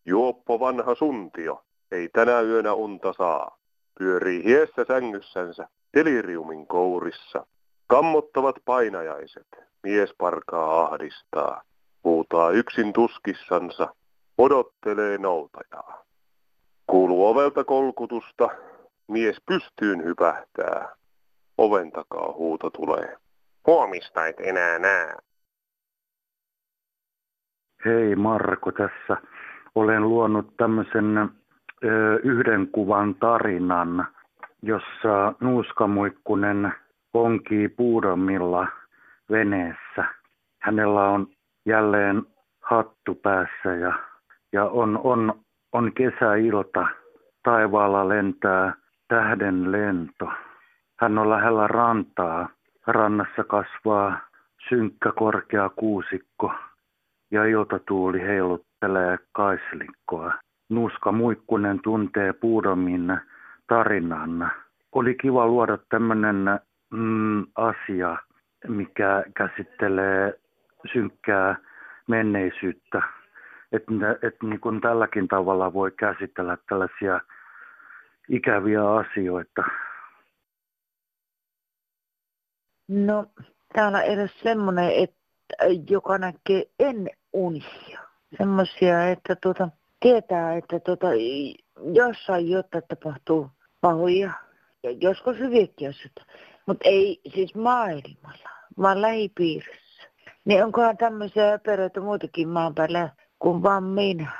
Juoppo 0.07 0.61
vanha 0.61 0.95
suntio, 0.95 1.65
ei 1.91 2.09
tänä 2.09 2.41
yönä 2.41 2.73
unta 2.73 3.13
saa. 3.13 3.58
Pyörii 3.99 4.45
hiessä 4.45 4.85
sängyssänsä, 4.89 5.69
deliriumin 5.95 6.67
kourissa. 6.67 7.47
Kammottavat 7.87 8.57
painajaiset, 8.65 9.47
mies 9.83 10.15
parkaa 10.19 10.85
ahdistaa. 10.85 11.63
Huutaa 12.05 12.51
yksin 12.51 12.93
tuskissansa, 12.93 13.95
odottelee 14.39 15.19
noutajaa. 15.19 16.05
Kuuluu 16.87 17.27
ovelta 17.27 17.65
kolkutusta, 17.65 18.49
mies 19.09 19.37
pystyyn 19.47 20.05
hypähtää. 20.05 20.97
Oven 21.59 21.93
takaa 21.93 22.33
huuto 22.33 22.71
tulee. 22.71 23.17
Huomista 23.67 24.27
et 24.27 24.41
enää 24.41 24.79
näe. 24.79 25.17
Hei 27.85 28.17
Marko 28.17 28.73
tässä 28.73 29.17
olen 29.75 30.09
luonut 30.09 30.57
tämmöisen 30.57 31.38
yhden 32.23 32.69
kuvan 32.73 33.15
tarinan, 33.15 34.07
jossa 34.63 35.35
nuuskamuikkunen 35.41 36.73
ponkii 37.13 37.69
puudomilla 37.69 38.67
veneessä. 39.31 40.05
Hänellä 40.63 41.09
on 41.09 41.27
jälleen 41.67 42.23
hattu 42.61 43.15
päässä 43.15 43.75
ja, 43.81 43.93
ja 44.53 44.65
on, 44.65 45.01
on, 45.05 45.41
on 45.73 45.93
kesäilta. 45.93 46.87
Taivaalla 47.43 48.09
lentää 48.09 48.75
tähden 49.09 49.73
lento. 49.73 50.29
Hän 51.01 51.19
on 51.19 51.31
lähellä 51.31 51.67
rantaa. 51.67 52.49
Rannassa 52.87 53.45
kasvaa 53.45 54.19
synkkä 54.69 55.13
korkea 55.17 55.69
kuusikko 55.69 56.53
ja 57.31 57.45
iltatuuli 57.45 58.21
heiluttelee 58.21 59.19
kaislikkoa. 59.33 60.33
Nuuska 60.69 61.13
Muikkunen 61.13 61.81
tuntee 61.83 62.33
Puudomin 62.33 63.21
tarinan. 63.67 64.53
Oli 64.93 65.15
kiva 65.15 65.47
luoda 65.47 65.79
tämmöinen 65.89 66.45
mm, 66.91 67.47
asia, 67.55 68.17
mikä 68.69 69.25
käsittelee 69.35 70.41
synkkää 70.93 71.57
menneisyyttä. 72.09 73.03
Että 73.73 73.93
et 74.23 74.43
niin 74.43 74.61
kuin 74.61 74.81
tälläkin 74.81 75.29
tavalla 75.29 75.73
voi 75.73 75.91
käsitellä 75.91 76.59
tällaisia 76.69 77.21
ikäviä 78.29 78.91
asioita. 78.91 79.63
No, 82.89 83.27
täällä 83.73 84.03
edes 84.03 84.41
semmoinen, 84.43 84.91
että 84.91 85.19
joka 85.91 86.19
näkee 86.19 86.65
en 86.79 87.11
unia. 87.33 88.01
Semmoisia, 88.39 89.09
että 89.09 89.37
tuota, 89.37 89.69
tietää, 90.01 90.57
että 90.57 90.81
tuota, 90.81 91.07
jossain 91.93 92.51
jotta 92.51 92.83
tapahtuu 92.83 93.51
pahoja 93.81 94.33
ja 94.83 94.91
joskus 94.91 95.39
hyviäkin 95.39 95.89
asioita, 95.89 96.25
mutta 96.67 96.89
ei 96.89 97.21
siis 97.35 97.55
maailmalla, 97.55 98.51
vaan 98.79 99.03
lähipiirissä. 99.03 100.03
Niin 100.45 100.65
onkohan 100.65 100.97
tämmöisiä 100.97 101.53
öperöitä 101.53 102.01
muitakin 102.01 102.49
maan 102.49 102.75
päällä 102.75 103.09
kuin 103.39 103.63
vaan 103.63 103.85
minä. 103.85 104.33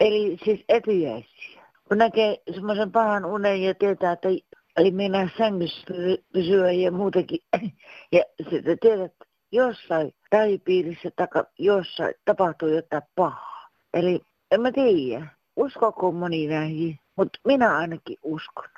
Eli 0.00 0.38
siis 0.44 0.64
etyjäisiä. 0.68 1.62
Kun 1.88 1.98
näkee 1.98 2.36
semmoisen 2.54 2.92
pahan 2.92 3.24
unen 3.24 3.62
ja 3.62 3.74
tietää, 3.74 4.12
että 4.12 4.28
ei 4.76 4.90
minä 4.90 5.28
sängyssä 5.38 5.86
pysyä 6.32 6.72
ja 6.72 6.92
muutenkin. 6.92 7.38
Ja 8.12 8.22
sitten 8.50 8.78
tiedät, 8.78 9.12
että 9.12 9.24
jossain 9.52 10.14
lähipiirissä 10.32 11.10
tai 11.16 11.26
jossain 11.58 12.14
tapahtuu 12.24 12.68
jotain 12.68 13.02
pahaa. 13.14 13.68
Eli 13.94 14.20
en 14.50 14.60
mä 14.60 14.72
tiedä, 14.72 15.26
uskoko 15.56 16.12
moni 16.12 16.46
näihin, 16.46 16.98
mutta 17.16 17.38
minä 17.44 17.76
ainakin 17.76 18.16
uskon. 18.22 18.68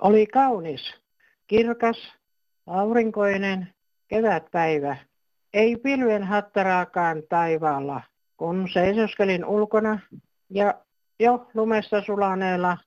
Oli 0.00 0.26
kaunis, 0.26 0.94
kirkas, 1.46 2.12
aurinkoinen 2.66 3.74
kevätpäivä. 4.08 4.96
Ei 5.52 5.76
pilven 5.76 6.24
hattaraakaan 6.24 7.22
taivaalla, 7.28 8.02
kun 8.36 8.68
seisoskelin 8.72 9.44
ulkona 9.44 9.98
ja 10.50 10.74
jo 11.20 11.50
lumesta 11.54 12.02
sulaneella 12.02 12.78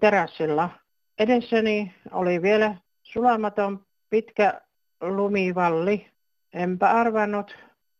terassilla. 0.00 0.70
Edessäni 1.18 1.94
oli 2.10 2.42
vielä 2.42 2.76
sulamaton 3.02 3.86
pitkä 4.10 4.60
lumivalli. 5.00 6.10
Enpä 6.52 6.90
arvannut, 6.90 7.56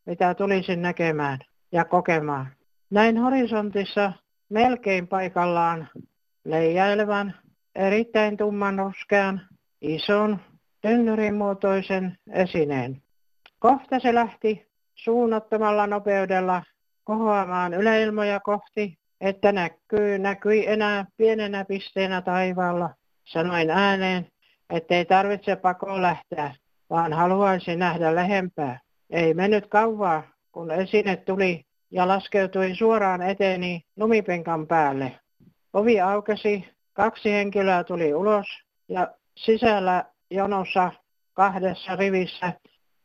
mitä 0.07 0.35
tulisin 0.35 0.83
näkemään 0.83 1.39
ja 1.73 1.85
kokemaan. 1.85 2.47
Näin 2.91 3.19
horisontissa 3.19 4.13
melkein 4.49 5.09
paikallaan 5.09 5.89
leijailevan, 6.45 7.35
erittäin 7.75 8.37
tumman 8.37 8.79
ruskean, 8.79 9.41
ison, 9.81 10.39
tynnyrimuotoisen 10.81 12.19
esineen. 12.33 13.03
Kohta 13.59 13.99
se 13.99 14.15
lähti 14.15 14.67
suunnattomalla 14.95 15.87
nopeudella 15.87 16.63
kohoamaan 17.05 17.75
yläilmoja 17.75 18.41
kohti, 18.41 18.99
että 19.21 19.53
näkyy, 19.53 20.19
näkyi 20.19 20.67
enää 20.67 21.07
pienenä 21.17 21.65
pisteenä 21.65 22.23
taivaalla. 22.23 22.91
Sanoin 23.25 23.71
ääneen, 23.71 24.27
ettei 24.71 25.05
tarvitse 25.05 25.57
pakoon 25.57 26.03
lähteä, 26.03 26.55
vaan 26.91 27.13
haluaisin 27.13 27.79
nähdä 27.79 28.15
lähempää. 28.15 28.81
Ei 29.11 29.35
mennyt 29.35 29.67
kauaa, 29.67 30.23
kun 30.53 30.71
esine 30.71 31.17
tuli 31.17 31.65
ja 31.91 32.09
laskeutui 32.09 32.75
suoraan 32.75 33.23
eteeni 33.23 33.85
lumipenkan 33.97 34.67
päälle. 34.67 35.13
Ovi 35.73 36.01
aukesi, 36.01 36.65
kaksi 36.93 37.33
henkilöä 37.33 37.85
tuli 37.85 38.15
ulos 38.15 38.47
ja 38.89 39.09
sisällä 39.37 40.05
jonossa 40.31 40.93
kahdessa 41.33 41.97
rivissä 41.97 42.53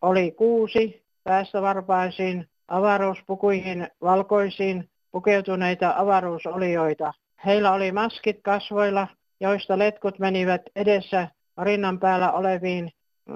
oli 0.01 0.31
kuusi 0.31 1.03
päästövarpaisiin 1.23 2.47
avaruuspukuihin 2.67 3.87
valkoisiin 4.01 4.89
pukeutuneita 5.11 5.93
avaruusolioita. 5.97 7.13
Heillä 7.45 7.73
oli 7.73 7.91
maskit 7.91 8.39
kasvoilla, 8.43 9.07
joista 9.39 9.77
letkut 9.77 10.19
menivät 10.19 10.61
edessä 10.75 11.27
rinnan 11.61 11.99
päällä 11.99 12.31
oleviin 12.31 12.91
äh, 13.29 13.35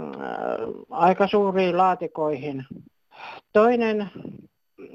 aika 0.89 1.27
suuriin 1.27 1.77
laatikoihin. 1.77 2.65
Toinen 3.53 4.11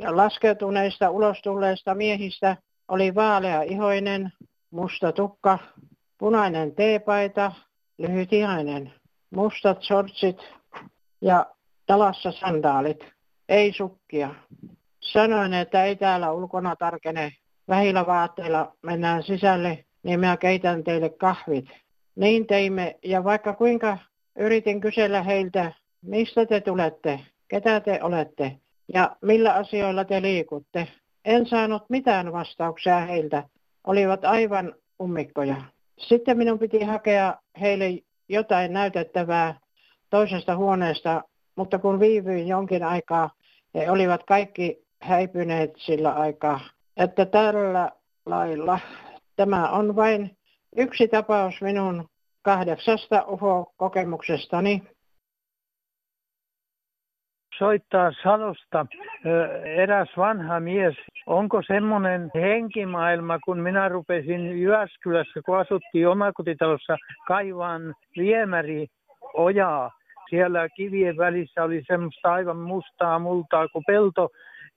laskeutuneista 0.06 1.10
ulos 1.10 1.42
tulleista 1.42 1.94
miehistä 1.94 2.56
oli 2.88 3.14
vaalea 3.14 3.62
ihoinen, 3.62 4.32
musta 4.70 5.12
tukka, 5.12 5.58
punainen 6.18 6.74
teepaita, 6.74 7.52
lyhytiainen, 7.98 8.92
mustat 9.30 9.82
sortsit 9.82 10.38
ja 11.20 11.46
talassa 11.86 12.32
sandaalit, 12.32 13.04
ei 13.48 13.72
sukkia. 13.72 14.34
Sanoin, 15.00 15.54
että 15.54 15.84
ei 15.84 15.96
täällä 15.96 16.32
ulkona 16.32 16.76
tarkene. 16.76 17.32
Vähillä 17.68 18.06
vaatteilla 18.06 18.72
mennään 18.82 19.22
sisälle, 19.22 19.84
niin 20.02 20.20
mä 20.20 20.36
keitän 20.36 20.84
teille 20.84 21.08
kahvit. 21.08 21.66
Niin 22.16 22.46
teimme, 22.46 22.98
ja 23.04 23.24
vaikka 23.24 23.52
kuinka 23.52 23.98
yritin 24.38 24.80
kysellä 24.80 25.22
heiltä, 25.22 25.72
mistä 26.02 26.46
te 26.46 26.60
tulette, 26.60 27.20
ketä 27.48 27.80
te 27.80 27.98
olette 28.02 28.56
ja 28.94 29.16
millä 29.22 29.52
asioilla 29.52 30.04
te 30.04 30.22
liikutte. 30.22 30.88
En 31.24 31.46
saanut 31.46 31.82
mitään 31.88 32.32
vastauksia 32.32 33.00
heiltä, 33.00 33.44
olivat 33.85 34.24
aivan 34.24 34.74
ummikkoja. 35.02 35.56
Sitten 35.98 36.38
minun 36.38 36.59
piti 36.59 36.85
hakea 36.85 37.35
heille 37.61 37.87
jotain 38.28 38.72
näytettävää 38.72 39.61
toisesta 40.11 40.56
huoneesta, 40.56 41.22
mutta 41.56 41.78
kun 41.78 42.00
viivyin 42.00 42.48
jonkin 42.48 42.85
aikaa, 42.85 43.30
he 43.74 43.90
olivat 43.90 44.22
kaikki 44.22 44.87
häipyneet 45.02 45.70
sillä 45.76 46.12
aikaa. 46.12 46.61
Että 46.96 47.26
tällä 47.26 47.92
lailla 48.26 48.78
tämä 49.37 49.70
on 49.70 49.96
vain 49.96 50.37
yksi 50.76 51.09
tapaus 51.09 51.54
minun 51.61 52.09
kahdeksasta 52.42 53.24
UFO-kokemuksestani. 53.28 54.82
Soittaa 57.59 58.12
Salosta 58.23 58.87
eräs 59.64 60.09
vanha 60.16 60.61
mies. 60.61 60.95
Onko 61.27 61.62
semmoinen 61.66 62.31
henkimaailma, 62.35 63.38
kun 63.38 63.61
minä 63.61 63.88
rupesin 63.88 64.61
Jyväskylässä, 64.61 65.40
kun 65.47 65.59
asuttiin 65.59 66.09
omakotitalossa, 66.09 66.97
kaivaan 67.29 67.95
viemäri 68.16 68.87
ojaa. 69.35 69.90
Siellä 70.31 70.69
kivien 70.69 71.16
välissä 71.16 71.64
oli 71.64 71.83
semmoista 71.87 72.33
aivan 72.33 72.57
mustaa 72.57 73.19
multaa 73.19 73.69
kuin 73.69 73.85
pelto 73.87 74.29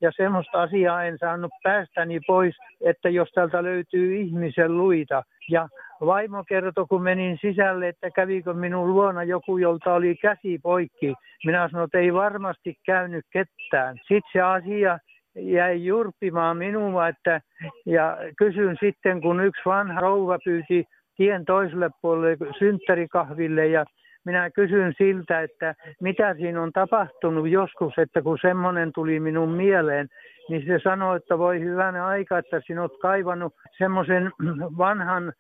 ja 0.01 0.11
semmoista 0.17 0.61
asiaa 0.61 1.03
en 1.03 1.17
saanut 1.17 1.51
päästäni 1.63 2.19
pois, 2.27 2.55
että 2.81 3.09
jos 3.09 3.29
täältä 3.35 3.63
löytyy 3.63 4.21
ihmisen 4.21 4.77
luita. 4.77 5.23
Ja 5.49 5.67
vaimo 6.05 6.43
kertoi, 6.47 6.85
kun 6.89 7.03
menin 7.03 7.37
sisälle, 7.41 7.87
että 7.87 8.11
kävikö 8.11 8.53
minun 8.53 8.93
luona 8.93 9.23
joku, 9.23 9.57
jolta 9.57 9.93
oli 9.93 10.15
käsi 10.15 10.59
poikki. 10.63 11.13
Minä 11.45 11.69
sanoin, 11.69 11.85
että 11.85 11.99
ei 11.99 12.13
varmasti 12.13 12.75
käynyt 12.85 13.25
ketään. 13.31 13.97
Sitten 13.97 14.31
se 14.33 14.41
asia 14.41 14.99
jäi 15.35 15.85
jurppimaan 15.85 16.57
minua, 16.57 17.07
että, 17.07 17.41
ja 17.85 18.17
kysyn 18.37 18.77
sitten, 18.79 19.21
kun 19.21 19.45
yksi 19.45 19.61
vanha 19.65 20.01
rouva 20.01 20.39
pyyti 20.45 20.85
tien 21.17 21.45
toiselle 21.45 21.89
puolelle 22.01 22.37
synttärikahville 22.59 23.67
ja 23.67 23.85
minä 24.25 24.49
kysyn 24.49 24.93
siltä, 24.97 25.41
että 25.41 25.75
mitä 26.01 26.33
siinä 26.33 26.61
on 26.61 26.71
tapahtunut 26.71 27.49
joskus, 27.49 27.93
että 27.97 28.21
kun 28.21 28.37
semmoinen 28.41 28.91
tuli 28.93 29.19
minun 29.19 29.49
mieleen, 29.49 30.07
niin 30.49 30.65
se 30.65 30.79
sanoi, 30.83 31.17
että 31.17 31.37
voi 31.37 31.59
hyvänä 31.59 32.07
aika, 32.07 32.37
että 32.37 32.61
sinä 32.67 32.81
olet 32.81 32.99
kaivannut 33.01 33.53
semmoisen 33.77 34.31
vanhan, 34.77 35.33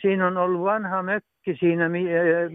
siinä 0.00 0.26
on 0.26 0.36
ollut 0.36 0.64
vanha 0.64 1.02
mökki 1.02 1.56
siinä, 1.60 1.88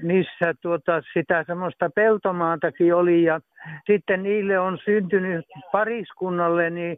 missä 0.02 0.54
tuota, 0.62 1.02
sitä 1.13 1.43
semmoista 1.48 1.89
peltomaatakin 1.95 2.95
oli 2.95 3.24
ja 3.24 3.39
sitten 3.88 4.24
niille 4.24 4.60
on 4.60 4.78
syntynyt 4.86 5.45
pariskunnalle 5.72 6.69
niin 6.69 6.98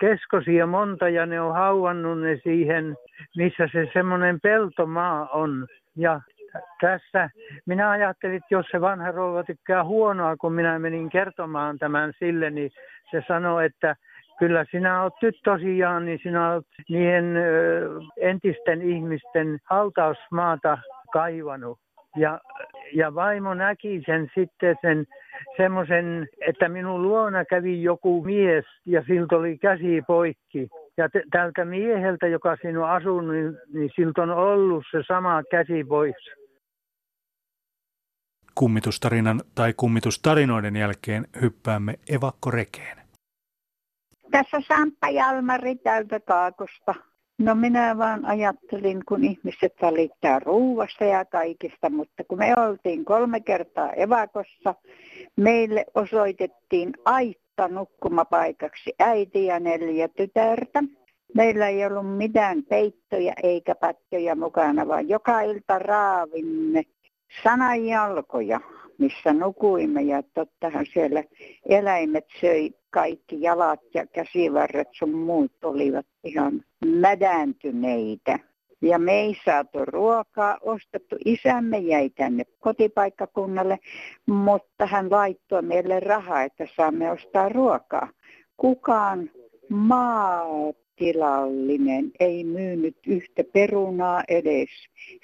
keskosia 0.00 0.66
monta 0.66 1.08
ja 1.08 1.26
ne 1.26 1.40
on 1.40 1.54
hauvannut 1.54 2.20
ne 2.20 2.40
siihen, 2.42 2.96
missä 3.36 3.68
se 3.72 3.90
semmoinen 3.92 4.40
peltomaa 4.40 5.28
on. 5.28 5.66
Ja 5.96 6.20
tässä 6.80 7.30
minä 7.66 7.90
ajattelin, 7.90 8.36
että 8.36 8.54
jos 8.54 8.66
se 8.70 8.80
vanha 8.80 9.12
rouva 9.12 9.44
tykkää 9.44 9.84
huonoa, 9.84 10.36
kun 10.36 10.52
minä 10.52 10.78
menin 10.78 11.10
kertomaan 11.10 11.78
tämän 11.78 12.12
sille, 12.18 12.50
niin 12.50 12.70
se 13.10 13.22
sanoi, 13.28 13.66
että 13.66 13.96
kyllä 14.38 14.64
sinä 14.70 15.02
olet 15.02 15.14
nyt 15.22 15.40
tosiaan, 15.44 16.04
niin 16.04 16.18
sinä 16.22 16.52
olet 16.52 16.66
niiden 16.88 17.36
entisten 18.16 18.82
ihmisten 18.82 19.58
hautausmaata 19.64 20.78
kaivanut. 21.12 21.78
Ja, 22.16 22.40
ja 22.94 23.14
vaimo 23.14 23.54
näki 23.54 24.02
sen 24.06 24.30
sitten 24.34 24.76
sen 24.80 25.06
semmoisen, 25.56 26.28
että 26.48 26.68
minun 26.68 27.02
luona 27.02 27.44
kävi 27.44 27.82
joku 27.82 28.24
mies 28.24 28.64
ja 28.86 29.02
siltä 29.06 29.36
oli 29.36 29.58
käsi 29.58 30.02
poikki. 30.06 30.68
Ja 30.96 31.08
t- 31.08 31.30
tältä 31.30 31.64
mieheltä, 31.64 32.26
joka 32.26 32.56
sinun 32.62 32.88
asuu, 32.88 33.20
niin, 33.20 33.58
niin 33.72 33.90
siltä 33.96 34.22
on 34.22 34.30
ollut 34.30 34.84
se 34.90 35.02
sama 35.08 35.42
käsi 35.50 35.84
pois. 35.84 36.16
Kummitustarinan 38.54 39.40
tai 39.54 39.72
kummitustarinoiden 39.76 40.76
jälkeen 40.76 41.26
hyppäämme 41.42 41.94
evakkorekeen. 42.14 43.07
Tässä 44.30 44.60
Samppa 44.68 45.08
Jalmari 45.08 45.76
täältä 45.76 46.20
Kaakosta. 46.20 46.94
No 47.38 47.54
minä 47.54 47.98
vaan 47.98 48.24
ajattelin, 48.24 49.04
kun 49.08 49.24
ihmiset 49.24 49.74
valittaa 49.82 50.38
ruuvasta 50.38 51.04
ja 51.04 51.24
kaikista, 51.24 51.90
mutta 51.90 52.24
kun 52.24 52.38
me 52.38 52.54
oltiin 52.56 53.04
kolme 53.04 53.40
kertaa 53.40 53.92
evakossa, 53.92 54.74
meille 55.36 55.84
osoitettiin 55.94 56.92
aitta 57.04 57.68
nukkumapaikaksi 57.68 58.94
äiti 58.98 59.44
ja 59.44 59.60
neljä 59.60 60.08
tytärtä. 60.08 60.84
Meillä 61.34 61.68
ei 61.68 61.86
ollut 61.86 62.16
mitään 62.16 62.62
peittoja 62.62 63.32
eikä 63.42 63.74
pätköjä 63.74 64.34
mukana, 64.34 64.88
vaan 64.88 65.08
joka 65.08 65.40
ilta 65.40 65.78
raavimme 65.78 66.82
sananjalkoja, 67.42 68.60
missä 68.98 69.32
nukuimme. 69.32 70.02
Ja 70.02 70.22
tottahan 70.34 70.86
siellä 70.92 71.24
eläimet 71.68 72.26
söi 72.40 72.70
kaikki 72.90 73.42
jalat 73.42 73.80
ja 73.94 74.06
käsivarret 74.06 74.88
sun 74.92 75.14
muut 75.14 75.64
olivat 75.64 76.06
ihan 76.24 76.64
mädäntyneitä. 76.86 78.38
Ja 78.82 78.98
me 78.98 79.12
ei 79.12 79.36
saatu 79.44 79.84
ruokaa 79.84 80.58
ostettu. 80.60 81.16
Isämme 81.24 81.78
jäi 81.78 82.10
tänne 82.10 82.44
kotipaikkakunnalle, 82.58 83.78
mutta 84.26 84.86
hän 84.86 85.10
laittoi 85.10 85.62
meille 85.62 86.00
rahaa, 86.00 86.42
että 86.42 86.66
saamme 86.76 87.10
ostaa 87.10 87.48
ruokaa. 87.48 88.08
Kukaan 88.56 89.30
maatilallinen 90.98 92.12
ei 92.20 92.44
myynyt 92.44 92.96
yhtä 93.06 93.44
perunaa 93.52 94.22
edes. 94.28 94.68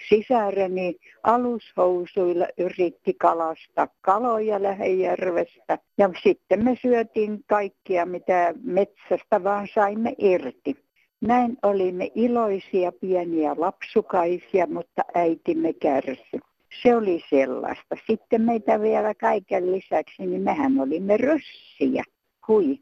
Sisäreni 0.08 0.96
alushousuilla 1.22 2.46
yritti 2.58 3.14
kalastaa 3.14 3.88
kaloja 4.00 4.62
Lähejärvestä 4.62 5.78
ja 5.98 6.10
sitten 6.22 6.64
me 6.64 6.78
syötiin 6.82 7.44
kaikkia, 7.46 8.06
mitä 8.06 8.54
metsästä 8.62 9.44
vaan 9.44 9.68
saimme 9.74 10.14
irti. 10.18 10.76
Näin 11.20 11.56
olimme 11.62 12.10
iloisia 12.14 12.92
pieniä 12.92 13.54
lapsukaisia, 13.58 14.66
mutta 14.66 15.02
äitimme 15.14 15.72
kärsi. 15.72 16.40
Se 16.82 16.96
oli 16.96 17.24
sellaista. 17.30 17.96
Sitten 18.06 18.42
meitä 18.42 18.80
vielä 18.80 19.14
kaiken 19.14 19.72
lisäksi, 19.72 20.26
niin 20.26 20.42
mehän 20.42 20.80
olimme 20.80 21.16
ryssiä. 21.16 22.04
Hui. 22.48 22.78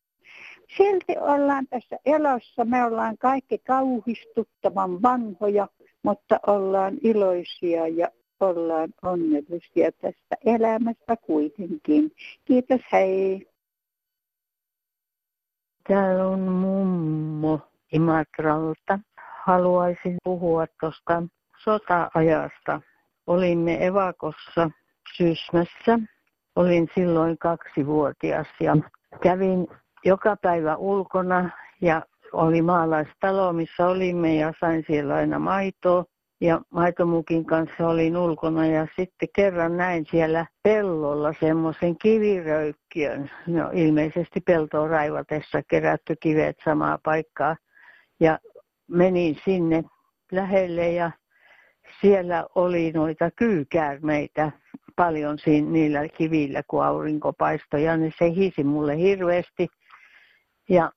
Silti 0.77 1.19
ollaan 1.21 1.67
tässä 1.67 1.97
elossa. 2.07 2.65
Me 2.65 2.85
ollaan 2.85 3.19
kaikki 3.19 3.59
kauhistuttavan 3.59 5.03
vanhoja, 5.03 5.69
mutta 6.03 6.41
ollaan 6.47 6.95
iloisia 7.03 7.89
ja 7.89 8.09
ollaan 8.41 8.89
onnellisia 9.03 9.93
tästä 9.93 10.37
elämästä 10.45 11.17
kuitenkin. 11.17 12.13
Kiitos, 12.45 12.81
hei. 12.93 13.49
Täällä 15.89 16.27
on 16.27 16.41
mummo. 16.41 17.61
Imatralta. 17.93 18.99
Haluaisin 19.45 20.17
puhua 20.25 20.67
tuosta 20.81 21.23
sota-ajasta. 21.65 22.81
Olimme 23.27 23.87
evakossa 23.87 24.71
Sysmässä. 25.17 25.99
Olin 26.57 26.89
silloin 26.95 27.39
kaksivuotias 27.39 28.47
ja 28.61 28.77
kävin 29.23 29.69
joka 30.05 30.37
päivä 30.43 30.77
ulkona 30.77 31.51
ja 31.81 32.03
oli 32.33 32.63
maalaistalo, 32.63 33.53
missä 33.53 33.87
olimme 33.87 34.35
ja 34.35 34.53
sain 34.61 34.85
siellä 34.87 35.15
aina 35.15 35.39
maitoa. 35.39 36.05
Ja 36.41 36.61
maitomukin 36.71 37.45
kanssa 37.45 37.89
olin 37.89 38.17
ulkona 38.17 38.67
ja 38.67 38.87
sitten 38.97 39.29
kerran 39.37 39.77
näin 39.77 40.07
siellä 40.11 40.47
pellolla 40.63 41.35
semmoisen 41.41 41.99
kiviröykkiön. 41.99 43.31
No 43.47 43.71
ilmeisesti 43.73 44.41
peltoon 44.41 44.91
raivatessa 44.91 45.63
kerätty 45.69 46.17
kivet 46.21 46.57
samaa 46.65 46.99
paikkaa 47.03 47.57
ja 48.21 48.39
menin 48.89 49.37
sinne 49.45 49.85
lähelle 50.33 50.93
ja 50.93 51.11
siellä 52.01 52.47
oli 52.55 52.93
noita 52.93 53.31
kyykäärmeitä 53.31 54.53
paljon 54.97 55.39
siinä, 55.39 55.71
niillä 55.71 56.09
kivillä, 56.09 56.63
kun 56.69 56.85
aurinko 56.85 57.33
paistoi 57.33 57.85
ja 57.85 57.97
ne 57.97 58.11
hisi 58.37 58.65
mulle 58.65 58.97
hirveästi. 58.97 59.69
Ja 60.69 60.93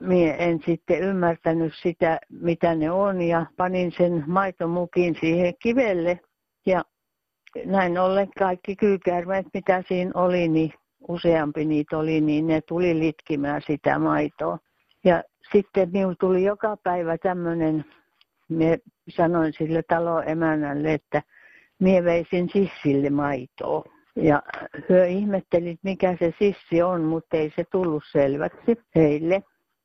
minä 0.00 0.34
en 0.34 0.60
sitten 0.66 1.00
ymmärtänyt 1.02 1.72
sitä, 1.82 2.20
mitä 2.30 2.74
ne 2.74 2.90
on 2.90 3.22
ja 3.22 3.46
panin 3.56 3.92
sen 3.92 4.24
maitomukin 4.26 5.16
siihen 5.20 5.54
kivelle. 5.62 6.20
Ja 6.66 6.84
näin 7.64 7.98
ollen 7.98 8.28
kaikki 8.38 8.76
kyykäärmeet, 8.76 9.46
mitä 9.54 9.82
siinä 9.88 10.10
oli, 10.14 10.48
niin 10.48 10.72
useampi 11.08 11.64
niitä 11.64 11.98
oli, 11.98 12.20
niin 12.20 12.46
ne 12.46 12.60
tuli 12.60 12.98
litkimään 12.98 13.62
sitä 13.66 13.98
maitoa. 13.98 14.58
Ja 15.04 15.22
sitten 15.52 15.90
minulla 15.92 16.14
tuli 16.20 16.44
joka 16.44 16.76
päivä 16.76 17.18
tämmöinen, 17.18 17.84
me 18.48 18.78
sanoin 19.08 19.52
sille 19.52 19.82
taloemännälle, 19.82 20.94
että 20.94 21.22
mie 21.78 22.04
veisin 22.04 22.48
sissille 22.52 23.10
maitoa. 23.10 23.84
Ja 24.16 24.42
he 24.90 25.08
ihmettelit, 25.08 25.78
mikä 25.82 26.16
se 26.18 26.34
sissi 26.38 26.82
on, 26.82 27.02
mutta 27.02 27.36
ei 27.36 27.52
se 27.56 27.64
tullut 27.72 28.02
selväksi 28.12 28.80
heille. 28.94 29.42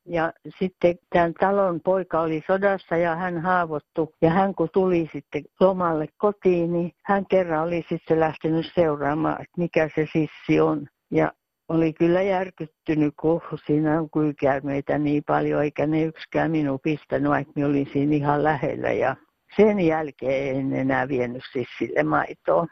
Ja 0.07 0.33
sitten 0.59 0.95
tämän 1.09 1.33
talon 1.33 1.81
poika 1.81 2.21
oli 2.21 2.43
sodassa 2.47 2.97
ja 2.97 3.15
hän 3.15 3.41
haavoittui. 3.41 4.07
Ja 4.21 4.29
hän 4.29 4.55
kun 4.55 4.69
tuli 4.73 5.09
sitten 5.13 5.43
lomalle 5.59 6.07
kotiin, 6.17 6.73
niin 6.73 6.91
hän 7.03 7.25
kerran 7.25 7.63
oli 7.63 7.85
sitten 7.89 8.19
lähtenyt 8.19 8.65
seuraamaan, 8.75 9.41
että 9.41 9.53
mikä 9.57 9.89
se 9.95 10.07
sissi 10.13 10.59
on. 10.59 10.87
Ja 11.11 11.31
oli 11.69 11.93
kyllä 11.93 12.21
järkyttynyt, 12.21 13.13
kun 13.19 13.41
siinä 13.65 13.99
on 13.99 14.09
kyykäärmeitä 14.09 14.97
niin 14.97 15.23
paljon, 15.27 15.63
eikä 15.63 15.87
ne 15.87 16.03
yksikään 16.03 16.51
minun 16.51 16.79
pistänyt, 16.83 17.29
vaikka 17.29 17.65
olin 17.65 17.89
siinä 17.93 18.15
ihan 18.15 18.43
lähellä. 18.43 18.91
Ja 18.91 19.15
sen 19.57 19.79
jälkeen 19.79 20.57
en 20.57 20.73
enää 20.73 21.07
vienyt 21.07 21.43
sille 21.77 22.03
maitoa. 22.03 22.67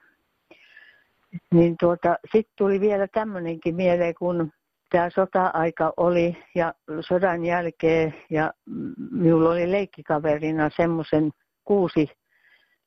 Niin 1.53 1.75
tuota, 1.79 2.15
sitten 2.31 2.53
tuli 2.57 2.79
vielä 2.79 3.07
tämmöinenkin 3.07 3.75
mieleen, 3.75 4.15
kun 4.19 4.51
tämä 4.89 5.09
sota-aika 5.09 5.93
oli 5.97 6.37
ja 6.55 6.73
sodan 6.99 7.45
jälkeen 7.45 8.15
ja 8.29 8.53
minulla 9.11 9.49
oli 9.49 9.71
leikkikaverina 9.71 10.69
semmoisen 10.75 11.31
kuusi 11.63 12.07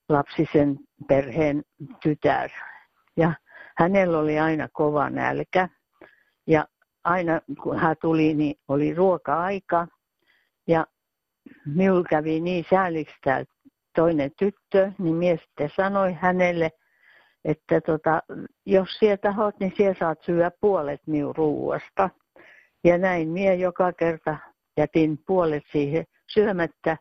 lapsisen 0.08 0.78
perheen 1.08 1.62
tytär. 2.02 2.50
Ja 3.16 3.32
hänellä 3.78 4.18
oli 4.18 4.38
aina 4.38 4.68
kova 4.72 5.10
nälkä 5.10 5.68
ja 6.46 6.66
aina 7.04 7.40
kun 7.62 7.78
hän 7.78 7.96
tuli, 8.00 8.34
niin 8.34 8.54
oli 8.68 8.94
ruoka-aika. 8.94 9.86
Ja 10.68 10.86
minulla 11.66 12.04
kävi 12.10 12.40
niin 12.40 12.64
sääliksi 12.70 13.14
tämä 13.24 13.44
toinen 13.96 14.30
tyttö, 14.38 14.92
niin 14.98 15.16
mies 15.16 15.40
sitten 15.40 15.70
sanoi 15.76 16.12
hänelle, 16.12 16.70
että 17.46 17.80
tota, 17.80 18.22
jos 18.66 18.88
sieltä 18.98 19.22
tahot, 19.22 19.60
niin 19.60 19.72
siellä 19.76 19.94
saat 19.98 20.18
syödä 20.22 20.50
puolet 20.60 21.00
minun 21.06 21.36
ruuasta. 21.36 22.10
Ja 22.84 22.98
näin 22.98 23.28
minä 23.28 23.52
joka 23.52 23.92
kerta 23.92 24.36
jätin 24.76 25.18
puolet 25.26 25.62
siihen 25.72 26.04
syömättä 26.30 26.96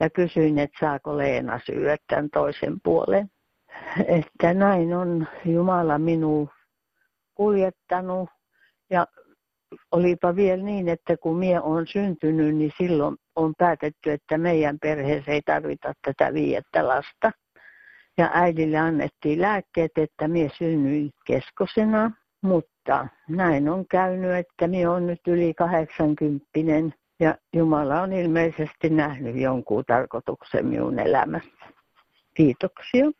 ja 0.00 0.10
kysyin, 0.10 0.58
että 0.58 0.78
saako 0.80 1.18
Leena 1.18 1.60
syödä 1.66 1.96
tämän 2.08 2.30
toisen 2.30 2.76
puolen. 2.84 3.30
Että 4.06 4.54
näin 4.54 4.94
on 4.94 5.26
Jumala 5.44 5.98
minun 5.98 6.50
kuljettanut 7.34 8.30
ja 8.90 9.06
olipa 9.92 10.36
vielä 10.36 10.62
niin, 10.62 10.88
että 10.88 11.16
kun 11.16 11.38
mie 11.38 11.60
on 11.60 11.86
syntynyt, 11.86 12.56
niin 12.56 12.72
silloin 12.78 13.16
on 13.36 13.54
päätetty, 13.58 14.12
että 14.12 14.38
meidän 14.38 14.78
perheessä 14.82 15.32
ei 15.32 15.42
tarvita 15.42 15.92
tätä 16.04 16.34
viiettä 16.34 16.88
lasta. 16.88 17.32
Ja 18.18 18.30
äidille 18.34 18.78
annettiin 18.78 19.40
lääkkeet, 19.40 19.92
että 19.96 20.28
mie 20.28 20.50
synnyin 20.58 21.10
keskosena, 21.26 22.10
mutta 22.42 23.08
näin 23.28 23.68
on 23.68 23.86
käynyt, 23.86 24.30
että 24.30 24.68
mie 24.68 24.88
on 24.88 25.06
nyt 25.06 25.20
yli 25.26 25.54
80 25.54 26.46
ja 27.20 27.34
Jumala 27.52 28.00
on 28.00 28.12
ilmeisesti 28.12 28.90
nähnyt 28.90 29.36
jonkun 29.36 29.84
tarkoituksen 29.86 30.66
minun 30.66 30.98
elämässä. 30.98 31.66
Kiitoksia. 32.34 33.10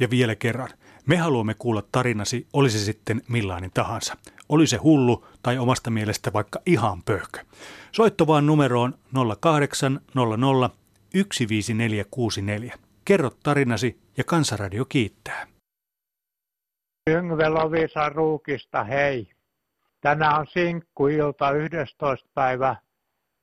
Ja 0.00 0.10
vielä 0.10 0.36
kerran, 0.36 0.68
me 1.06 1.16
haluamme 1.16 1.54
kuulla 1.58 1.82
tarinasi, 1.92 2.46
olisi 2.52 2.78
sitten 2.78 3.20
millainen 3.28 3.70
tahansa. 3.74 4.16
Oli 4.48 4.66
se 4.66 4.76
hullu 4.76 5.24
tai 5.42 5.58
omasta 5.58 5.90
mielestä 5.90 6.32
vaikka 6.32 6.60
ihan 6.66 7.02
pöhkö. 7.02 7.38
Soitto 7.92 8.26
vaan 8.26 8.46
numeroon 8.46 8.94
0800 9.40 10.70
15464. 11.14 12.89
Kerro 13.04 13.30
tarinasi 13.42 14.00
ja 14.16 14.24
Kansaradio 14.24 14.84
kiittää. 14.84 15.46
Yngve 17.10 17.48
Lovisa 17.48 18.08
Ruukista, 18.08 18.84
hei. 18.84 19.30
Tänään 20.00 20.40
on 20.40 20.46
sinkkuilta 20.46 21.50
11. 21.50 22.28
päivä 22.34 22.76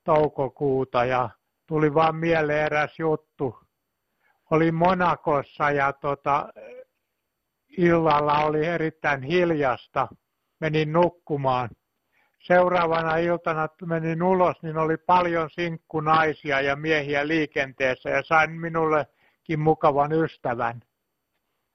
toukokuuta 0.03 1.05
ja 1.05 1.29
tuli 1.67 1.93
vaan 1.93 2.15
mieleen 2.15 2.65
eräs 2.65 2.99
juttu. 2.99 3.59
Olin 4.51 4.75
Monakossa 4.75 5.71
ja 5.71 5.93
tota, 5.93 6.49
illalla 7.77 8.39
oli 8.39 8.65
erittäin 8.65 9.23
hiljasta. 9.23 10.07
Menin 10.59 10.93
nukkumaan. 10.93 11.69
Seuraavana 12.39 13.17
iltana 13.17 13.67
menin 13.85 14.23
ulos, 14.23 14.55
niin 14.61 14.77
oli 14.77 14.97
paljon 14.97 15.49
sinkkunaisia 15.49 16.61
ja 16.61 16.75
miehiä 16.75 17.27
liikenteessä 17.27 18.09
ja 18.09 18.23
sain 18.23 18.51
minullekin 18.51 19.16
mukavan 19.55 20.11
ystävän. 20.11 20.81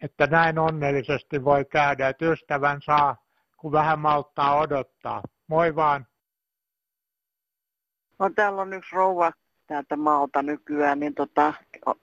Että 0.03 0.27
näin 0.27 0.59
onnellisesti 0.59 1.45
voi 1.45 1.65
käydä, 1.65 2.09
että 2.09 2.33
ystävän 2.33 2.83
saa, 2.83 3.17
kun 3.57 3.73
vähän 3.73 3.99
malttaa 3.99 4.59
odottaa. 4.59 5.23
Moi 5.47 5.77
vaan. 5.77 6.07
No, 8.19 8.31
täällä 8.35 8.63
on 8.63 8.73
yksi 8.73 8.97
rouva 8.97 9.33
täältä 9.67 9.97
maalta 9.97 10.43
nykyään, 10.43 11.01
niin 11.01 11.15
tota, 11.15 11.55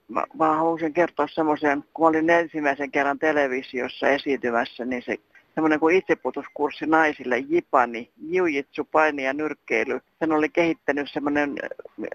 mä, 0.07 0.23
mä 0.39 0.55
haluaisin 0.55 0.93
kertoa 0.93 1.27
semmoisen, 1.27 1.83
kun 1.93 2.07
olin 2.07 2.29
ensimmäisen 2.29 2.91
kerran 2.91 3.19
televisiossa 3.19 4.07
esiintymässä, 4.07 4.85
niin 4.85 5.03
se 5.03 5.17
semmoinen 5.59 5.79
kuin 5.79 5.95
itseputuskurssi 5.95 6.85
naisille, 6.85 7.37
Jipani, 7.37 8.11
Jiujitsu, 8.17 8.87
paini 8.91 9.23
ja 9.23 9.33
nyrkkeily. 9.33 9.99
Sen 10.19 10.31
oli 10.31 10.49
kehittänyt 10.49 11.09
semmoinen 11.11 11.55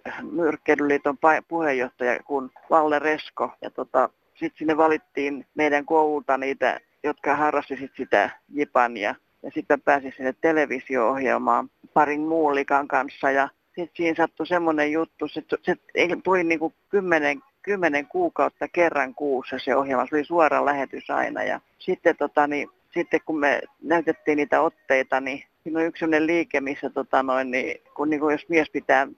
äh, 0.09 0.23
nyrkkeilyliiton 0.33 1.19
puheenjohtaja 1.49 2.23
kuin 2.23 2.51
Valle 2.71 2.99
Resko. 2.99 3.51
Ja 3.63 3.71
tota, 3.71 4.09
sitten 4.35 4.59
sinne 4.59 4.77
valittiin 4.77 5.47
meidän 5.55 5.85
koululta 5.85 6.39
niitä, 6.39 6.81
jotka 7.03 7.37
harrastivat 7.37 7.91
sitä 7.97 8.31
Jipania. 8.55 9.15
Ja 9.43 9.51
sitten 9.55 9.81
pääsin 9.81 10.13
sinne 10.17 10.35
televisio-ohjelmaan 10.41 11.71
parin 11.95 12.21
muun 12.21 12.55
likan 12.55 12.89
kanssa. 12.89 13.31
Ja 13.31 13.49
sitten 13.67 13.97
siinä 13.97 14.15
sattui 14.17 14.47
semmoinen 14.47 14.93
juttu, 14.93 15.29
se, 15.29 15.43
se 15.63 15.77
tuli 16.23 16.45
niin 16.45 16.59
kuin 16.59 16.75
kymmenen, 16.89 17.43
kymmenen 17.63 18.07
kuukautta 18.07 18.69
kerran 18.69 19.15
kuussa 19.15 19.57
se 19.59 19.77
ohjelma. 19.77 20.07
Se 20.07 20.17
oli 20.17 20.25
suora 20.25 20.65
lähetys 20.65 21.11
aina. 21.11 21.43
Ja 21.43 21.61
sitten, 21.79 22.17
tota, 22.17 22.47
niin, 22.47 22.69
sitten 22.95 23.21
kun 23.27 23.39
me 23.39 23.61
näytettiin 23.83 24.37
niitä 24.37 24.61
otteita, 24.61 25.21
niin 25.21 25.45
siinä 25.63 25.81
on 25.81 25.87
yksi 25.87 26.01
sellainen 26.01 26.27
liike, 26.27 26.61
missä 26.61 26.91
tota, 26.91 27.23
noin, 27.23 27.51
niin, 27.51 27.81
kun, 27.97 28.11
niin 28.11 28.21
kuin 28.21 28.33
jos 28.33 28.49
mies 28.49 28.71
pitää 28.71 29.09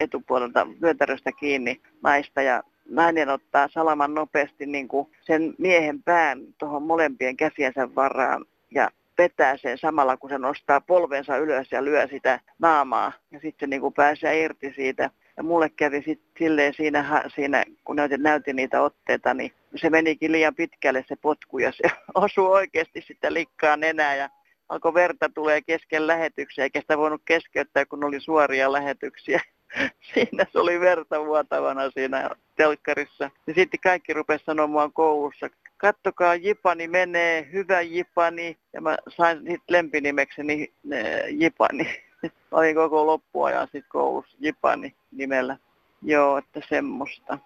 etupuolelta 0.00 0.66
vyötäröstä 0.82 1.32
kiinni 1.32 1.80
naista 2.02 2.42
ja 2.42 2.62
nainen 2.90 3.28
ottaa 3.28 3.68
salaman 3.68 4.14
nopeasti 4.14 4.66
niin 4.66 4.88
kuin 4.88 5.08
sen 5.20 5.54
miehen 5.58 6.02
pään 6.02 6.40
tuohon 6.58 6.82
molempien 6.82 7.36
käsiensä 7.36 7.94
varaan 7.94 8.44
ja 8.70 8.90
vetää 9.18 9.56
sen 9.56 9.78
samalla, 9.78 10.16
kun 10.16 10.30
se 10.30 10.38
nostaa 10.38 10.80
polvensa 10.80 11.36
ylös 11.36 11.72
ja 11.72 11.84
lyö 11.84 12.08
sitä 12.08 12.40
naamaa. 12.58 13.12
Ja 13.30 13.40
sitten 13.40 13.70
niin 13.70 13.80
kuin 13.80 13.94
pääsee 13.94 14.42
irti 14.42 14.72
siitä. 14.76 15.10
Ja 15.36 15.42
mulle 15.42 15.68
kävi 15.68 16.02
sitten 16.02 16.28
silleen 16.38 16.74
siinä, 16.74 17.22
siinä, 17.34 17.64
kun 17.84 17.96
näytin, 17.96 18.22
näytin 18.22 18.56
niitä 18.56 18.82
otteita, 18.82 19.34
niin 19.34 19.52
se 19.78 19.90
menikin 19.90 20.32
liian 20.32 20.54
pitkälle 20.54 21.04
se 21.08 21.16
potku 21.16 21.58
ja 21.58 21.72
se 21.72 21.82
osui 22.14 22.48
oikeasti 22.48 23.04
sitä 23.06 23.32
likkaa 23.32 23.76
nenää 23.76 24.16
ja 24.16 24.28
alkoi 24.68 24.94
verta 24.94 25.28
tulee 25.34 25.62
kesken 25.62 26.06
lähetyksiä, 26.06 26.64
eikä 26.64 26.80
sitä 26.80 26.98
voinut 26.98 27.22
keskeyttää, 27.24 27.86
kun 27.86 28.04
oli 28.04 28.20
suoria 28.20 28.72
lähetyksiä. 28.72 29.40
Siinä 30.14 30.46
se 30.52 30.58
oli 30.58 30.80
verta 30.80 31.24
vuotavana 31.26 31.90
siinä 31.90 32.30
telkkarissa. 32.56 33.30
Ja 33.46 33.54
sitten 33.54 33.80
kaikki 33.82 34.12
rupesi 34.12 34.44
sanomaan 34.44 34.92
koulussa, 34.92 35.50
kattokaa 35.76 36.34
Jipani 36.34 36.88
menee, 36.88 37.48
hyvä 37.52 37.80
Jipani. 37.80 38.56
Ja 38.72 38.80
mä 38.80 38.96
sain 39.08 39.38
sitten 39.38 39.60
lempinimekseni 39.68 40.72
äh, 40.92 41.00
Jipani. 41.28 42.02
Olin 42.52 42.74
koko 42.74 43.06
loppuajan 43.06 43.66
sitten 43.66 43.88
koulussa 43.88 44.36
Jipani 44.40 44.94
nimellä. 45.12 45.56
Joo, 46.02 46.38
että 46.38 46.60
semmoista. 46.68 47.38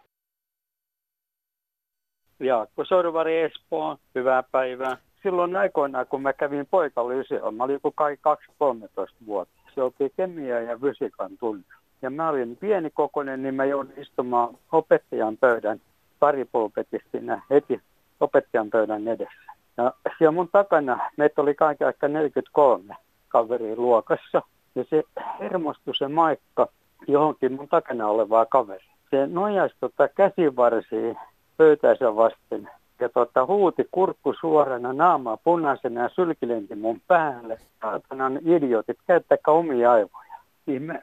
Jaakko 2.41 2.85
Sorvari 2.85 3.41
Espoo, 3.41 3.97
hyvää 4.15 4.43
päivää. 4.43 4.97
Silloin 5.23 5.57
aikoinaan, 5.57 6.07
kun 6.07 6.23
mä 6.23 6.33
kävin 6.33 6.67
poikalyseolla, 6.71 7.51
mä 7.51 7.65
olin 7.65 7.73
joku 7.73 7.91
kai 7.91 8.17
2-13 8.65 9.27
vuotta. 9.27 9.55
Se 9.75 9.83
oli 9.83 10.11
kemia 10.17 10.61
ja 10.61 10.79
fysiikan 10.79 11.31
tunne. 11.41 11.65
Ja 12.03 12.11
mä 12.11 12.29
olin 12.29 12.57
pienikokoinen, 12.57 13.43
niin 13.43 13.55
mä 13.55 13.65
joudun 13.65 13.93
istumaan 13.97 14.55
opettajan 14.73 15.37
pöydän 15.37 15.81
paripulpetissa 16.19 17.09
siinä 17.11 17.43
heti 17.51 17.81
opettajan 18.21 18.71
pöydän 18.71 19.09
edessä. 19.09 19.53
Ja 19.77 19.93
siellä 20.19 20.33
mun 20.33 20.49
takana 20.53 21.11
meitä 21.17 21.43
oli 21.43 21.55
kaiken 21.55 21.87
aika 21.87 22.09
43 22.09 22.95
kaveria 23.29 23.77
luokassa. 23.77 24.43
Ja 24.75 24.85
se 24.91 25.03
hermostui 25.41 25.97
se 25.97 26.09
maikka 26.09 26.69
johonkin 27.09 27.53
mun 27.53 27.69
takana 27.69 28.09
olevaa 28.09 28.47
kaveri. 28.47 28.85
Se 29.11 29.27
nojasi 29.27 29.75
tota 29.81 30.09
käsivarsiin 30.09 31.17
pöytänsä 31.61 32.17
vasten 32.17 32.71
ja 33.01 33.09
tota, 33.09 33.47
huuti 33.47 33.89
kurkku 33.91 34.35
suorana, 34.41 34.93
naamaa 34.93 35.37
punaisena 35.37 36.03
ja 36.03 36.09
sylkilenti 36.09 36.75
mun 36.75 37.01
päälle. 37.07 37.59
Saatanan 37.81 38.39
idiotit, 38.45 38.99
käyttäkää 39.07 39.55
omia 39.55 39.93
aivoja. 39.93 40.35
Niin 40.67 40.83
mä 40.83 40.95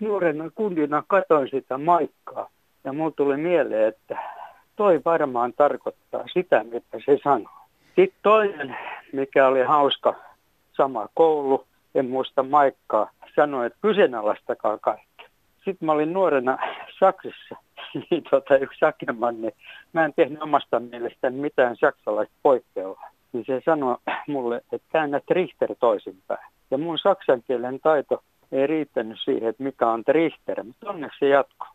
nuorena 0.00 0.50
kundina 0.54 1.02
katoin 1.06 1.48
sitä 1.50 1.78
maikkaa 1.78 2.48
ja 2.84 2.92
mulla 2.92 3.10
tuli 3.10 3.36
mieleen, 3.36 3.88
että 3.88 4.18
toi 4.76 5.00
varmaan 5.04 5.52
tarkoittaa 5.52 6.24
sitä, 6.32 6.64
mitä 6.64 6.98
se 7.06 7.18
sanoo. 7.24 7.58
Sitten 7.96 8.20
toinen, 8.22 8.76
mikä 9.12 9.46
oli 9.48 9.62
hauska, 9.62 10.14
sama 10.72 11.08
koulu, 11.14 11.64
en 11.94 12.06
muista 12.06 12.42
maikkaa, 12.42 13.10
sanoi, 13.34 13.66
että 13.66 13.78
kyseenalaistakaa 13.82 14.78
kaikki. 14.78 15.26
Sitten 15.64 15.86
mä 15.86 15.92
olin 15.92 16.12
nuorena 16.12 16.58
Saksassa, 16.98 17.65
niin 18.10 18.22
tota, 18.30 18.56
yksi 18.56 18.78
sakeman, 18.78 19.40
niin 19.40 19.52
mä 19.92 20.04
en 20.04 20.14
tehnyt 20.14 20.42
omasta 20.42 20.80
mielestäni 20.80 21.36
mitään 21.36 21.76
saksalaista 21.76 22.34
poikkeavaa. 22.42 23.10
Niin 23.32 23.44
se 23.46 23.62
sanoi 23.64 23.96
mulle, 24.28 24.56
että 24.56 24.88
käännä 24.92 25.20
Trichter 25.20 25.74
toisinpäin. 25.80 26.46
Ja 26.70 26.78
mun 26.78 26.98
saksan 26.98 27.42
kielen 27.46 27.80
taito 27.80 28.22
ei 28.52 28.66
riittänyt 28.66 29.18
siihen, 29.24 29.48
että 29.48 29.62
mikä 29.62 29.86
on 29.86 30.04
Trichter, 30.04 30.64
mutta 30.64 30.90
onneksi 30.90 31.18
se 31.18 31.28
jatkoi 31.28 31.68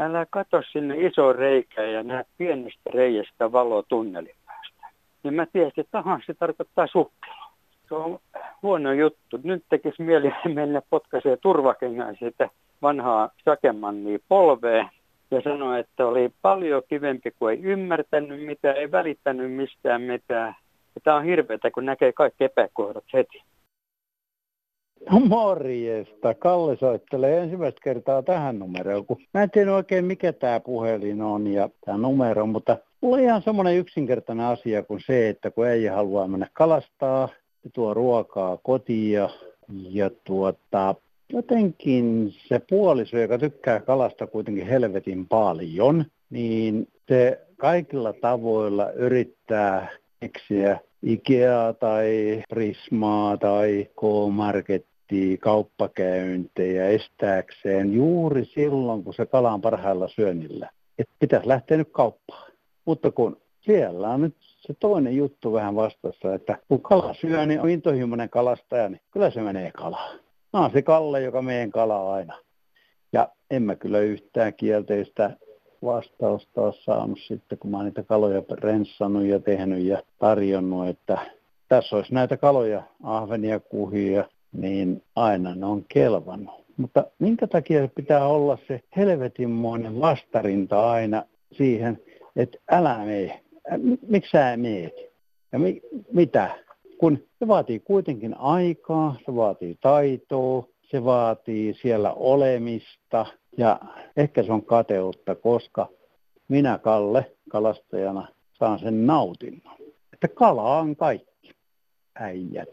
älä 0.00 0.26
katso 0.30 0.62
sinne 0.72 0.94
iso 1.06 1.32
reikää 1.32 1.84
ja 1.84 2.02
näe 2.02 2.24
pienestä 2.38 2.90
reiästä 2.94 3.52
valoa 3.52 3.82
tunnelin 3.82 4.36
päästä. 4.46 4.86
Niin 5.22 5.34
mä 5.34 5.46
tiesin, 5.46 5.80
että 5.80 5.90
tahan 5.90 6.22
se 6.26 6.34
tarkoittaa 6.34 6.86
sukkela. 6.86 7.50
Se 7.88 7.94
on 7.94 8.18
huono 8.62 8.92
juttu. 8.92 9.38
Nyt 9.42 9.64
tekisi 9.68 10.02
mieli 10.02 10.32
mennä 10.54 10.82
potkaisee 10.90 11.36
turvakengään 11.36 12.16
sitä 12.20 12.48
vanhaa 12.82 13.30
sakemannia 13.44 14.18
polveen 14.28 14.88
ja 15.30 15.40
sanoi, 15.42 15.80
että 15.80 16.06
oli 16.06 16.30
paljon 16.42 16.82
kivempi, 16.88 17.30
kuin 17.38 17.56
ei 17.56 17.62
ymmärtänyt 17.62 18.46
mitään, 18.46 18.76
ei 18.76 18.90
välittänyt 18.90 19.52
mistään 19.52 20.02
mitään. 20.02 20.54
Ja 20.94 21.00
tämä 21.04 21.16
on 21.16 21.24
hirveätä, 21.24 21.70
kun 21.70 21.84
näkee 21.84 22.12
kaikki 22.12 22.44
epäkohdat 22.44 23.04
heti. 23.12 23.42
Morjesta. 25.28 26.34
Kalle 26.34 26.76
soittelee 26.76 27.38
ensimmäistä 27.38 27.80
kertaa 27.84 28.22
tähän 28.22 28.58
numeroon, 28.58 29.06
kun 29.06 29.16
mä 29.34 29.42
en 29.42 29.50
tiedä 29.50 29.74
oikein 29.74 30.04
mikä 30.04 30.32
tämä 30.32 30.60
puhelin 30.60 31.22
on 31.22 31.46
ja 31.46 31.68
tämä 31.84 31.98
numero, 31.98 32.46
mutta 32.46 32.76
mulla 33.00 33.16
on 33.16 33.22
ihan 33.22 33.42
semmoinen 33.42 33.76
yksinkertainen 33.76 34.46
asia 34.46 34.82
kuin 34.82 35.00
se, 35.06 35.28
että 35.28 35.50
kun 35.50 35.66
ei 35.66 35.86
halua 35.86 36.28
mennä 36.28 36.46
kalastaa, 36.52 37.28
se 37.62 37.70
tuo 37.74 37.94
ruokaa 37.94 38.56
kotiin 38.56 39.12
ja, 39.12 39.30
ja 39.90 40.10
tuota, 40.24 40.94
jotenkin 41.32 42.34
se 42.48 42.60
puoliso, 42.70 43.18
joka 43.18 43.38
tykkää 43.38 43.80
kalasta 43.80 44.26
kuitenkin 44.26 44.66
helvetin 44.66 45.28
paljon, 45.28 46.04
niin 46.30 46.88
se 47.08 47.40
kaikilla 47.56 48.12
tavoilla 48.12 48.90
yrittää 48.90 49.88
keksiä 50.20 50.80
Ikea 51.02 51.72
tai 51.72 52.42
Prismaa 52.48 53.36
tai 53.36 53.86
K-Market 54.00 54.86
kauppakäyntejä 55.40 56.88
estääkseen 56.88 57.92
juuri 57.92 58.44
silloin, 58.44 59.04
kun 59.04 59.14
se 59.14 59.26
kala 59.26 59.52
on 59.52 59.60
parhailla 59.60 60.08
syönnillä. 60.08 60.70
Että 60.98 61.14
pitäisi 61.18 61.48
lähteä 61.48 61.76
nyt 61.76 61.88
kauppaan. 61.92 62.52
Mutta 62.84 63.10
kun 63.10 63.40
siellä 63.60 64.08
on 64.08 64.20
nyt 64.20 64.34
se 64.40 64.74
toinen 64.80 65.16
juttu 65.16 65.52
vähän 65.52 65.74
vastassa, 65.74 66.34
että 66.34 66.58
kun 66.68 66.82
kala 66.82 67.14
syö, 67.14 67.46
niin 67.46 67.60
on 67.60 67.70
intohimoinen 67.70 68.30
kalastaja, 68.30 68.88
niin 68.88 69.00
kyllä 69.10 69.30
se 69.30 69.42
menee 69.42 69.70
kalaan. 69.70 70.18
Mä 70.52 70.60
oon 70.60 70.70
se 70.72 70.82
Kalle, 70.82 71.22
joka 71.22 71.42
meidän 71.42 71.70
kala 71.70 72.14
aina. 72.14 72.38
Ja 73.12 73.28
en 73.50 73.62
mä 73.62 73.76
kyllä 73.76 73.98
yhtään 73.98 74.54
kielteistä 74.54 75.36
vastausta 75.84 76.60
ole 76.60 76.74
saanut 76.84 77.18
sitten, 77.26 77.58
kun 77.58 77.70
mä 77.70 77.76
oon 77.76 77.86
niitä 77.86 78.02
kaloja 78.02 78.42
renssannut 78.50 79.24
ja 79.24 79.40
tehnyt 79.40 79.84
ja 79.84 80.02
tarjonnut, 80.18 80.88
että 80.88 81.18
tässä 81.68 81.96
olisi 81.96 82.14
näitä 82.14 82.36
kaloja, 82.36 82.82
ahvenia, 83.02 83.60
kuhia, 83.60 84.24
niin 84.52 85.02
aina 85.16 85.54
ne 85.54 85.66
on 85.66 85.84
kelvannut. 85.88 86.64
Mutta 86.76 87.04
minkä 87.18 87.46
takia 87.46 87.88
pitää 87.94 88.26
olla 88.26 88.58
se 88.68 88.80
helvetinmoinen 88.96 90.00
vastarinta 90.00 90.90
aina 90.90 91.24
siihen, 91.52 92.02
että 92.36 92.58
älä 92.70 92.98
mene. 92.98 93.40
Miksi 94.08 94.30
sä 94.30 94.56
meet? 94.56 94.94
Ja 95.52 95.58
mi- 95.58 95.82
mitä? 96.12 96.50
Kun 97.00 97.18
se 97.38 97.48
vaatii 97.48 97.80
kuitenkin 97.80 98.36
aikaa, 98.38 99.16
se 99.26 99.34
vaatii 99.34 99.78
taitoa, 99.80 100.66
se 100.90 101.04
vaatii 101.04 101.74
siellä 101.82 102.12
olemista 102.12 103.26
ja 103.58 103.80
ehkä 104.16 104.42
se 104.42 104.52
on 104.52 104.64
kateutta, 104.64 105.34
koska 105.34 105.88
minä 106.48 106.78
Kalle 106.78 107.32
kalastajana 107.50 108.28
saan 108.52 108.78
sen 108.78 109.06
nautinnon. 109.06 109.76
Että 110.12 110.28
kala 110.28 110.78
on 110.78 110.96
kaikki, 110.96 111.50
äijät. 112.14 112.68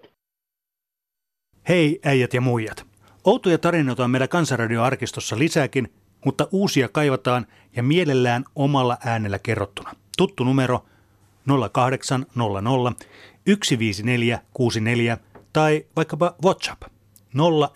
Hei 1.70 2.00
äijät 2.06 2.34
ja 2.34 2.42
muijat. 2.42 2.86
Outoja 3.26 3.58
tarinoita 3.58 4.04
on 4.04 4.12
meillä 4.12 4.28
Kansanradio-arkistossa 4.28 5.40
lisääkin, 5.40 5.88
mutta 6.26 6.48
uusia 6.52 6.90
kaivataan 6.90 7.46
ja 7.76 7.84
mielellään 7.84 8.44
omalla 8.56 8.98
äänellä 9.06 9.40
kerrottuna. 9.40 9.92
Tuttu 10.18 10.44
numero 10.44 10.80
0800 11.48 12.94
15464 13.46 15.18
tai 15.54 15.86
vaikkapa 15.96 16.36
WhatsApp 16.44 16.82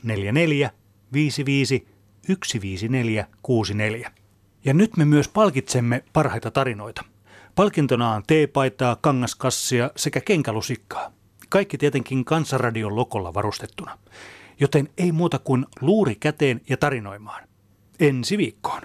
044 0.03 0.71
55 1.13 1.87
15464. 2.27 4.11
Ja 4.65 4.73
nyt 4.73 4.97
me 4.97 5.05
myös 5.05 5.27
palkitsemme 5.27 6.03
parhaita 6.13 6.51
tarinoita. 6.51 7.03
Palkintona 7.55 8.11
on 8.11 8.23
teepaitaa, 8.27 8.95
kangaskassia 8.95 9.91
sekä 9.95 10.21
kenkälusikkaa. 10.21 11.11
Kaikki 11.49 11.77
tietenkin 11.77 12.25
Kansanradion 12.25 12.95
lokolla 12.95 13.33
varustettuna. 13.33 13.97
Joten 14.59 14.89
ei 14.97 15.11
muuta 15.11 15.39
kuin 15.39 15.65
luuri 15.81 16.15
käteen 16.15 16.61
ja 16.69 16.77
tarinoimaan. 16.77 17.43
Ensi 17.99 18.37
viikkoon. 18.37 18.81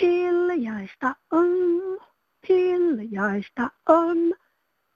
Hiljaista 0.00 1.16
on, 1.32 1.48
hiljaista 2.48 3.70
on, 3.88 4.16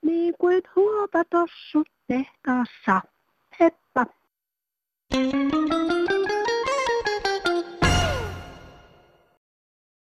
niin 0.02 0.34
kuin 0.38 0.62
huopatossut 0.76 1.88
tehtaassa. 2.06 3.00
Heippa! 3.60 4.06
thank 5.10 5.62
you 5.62 6.07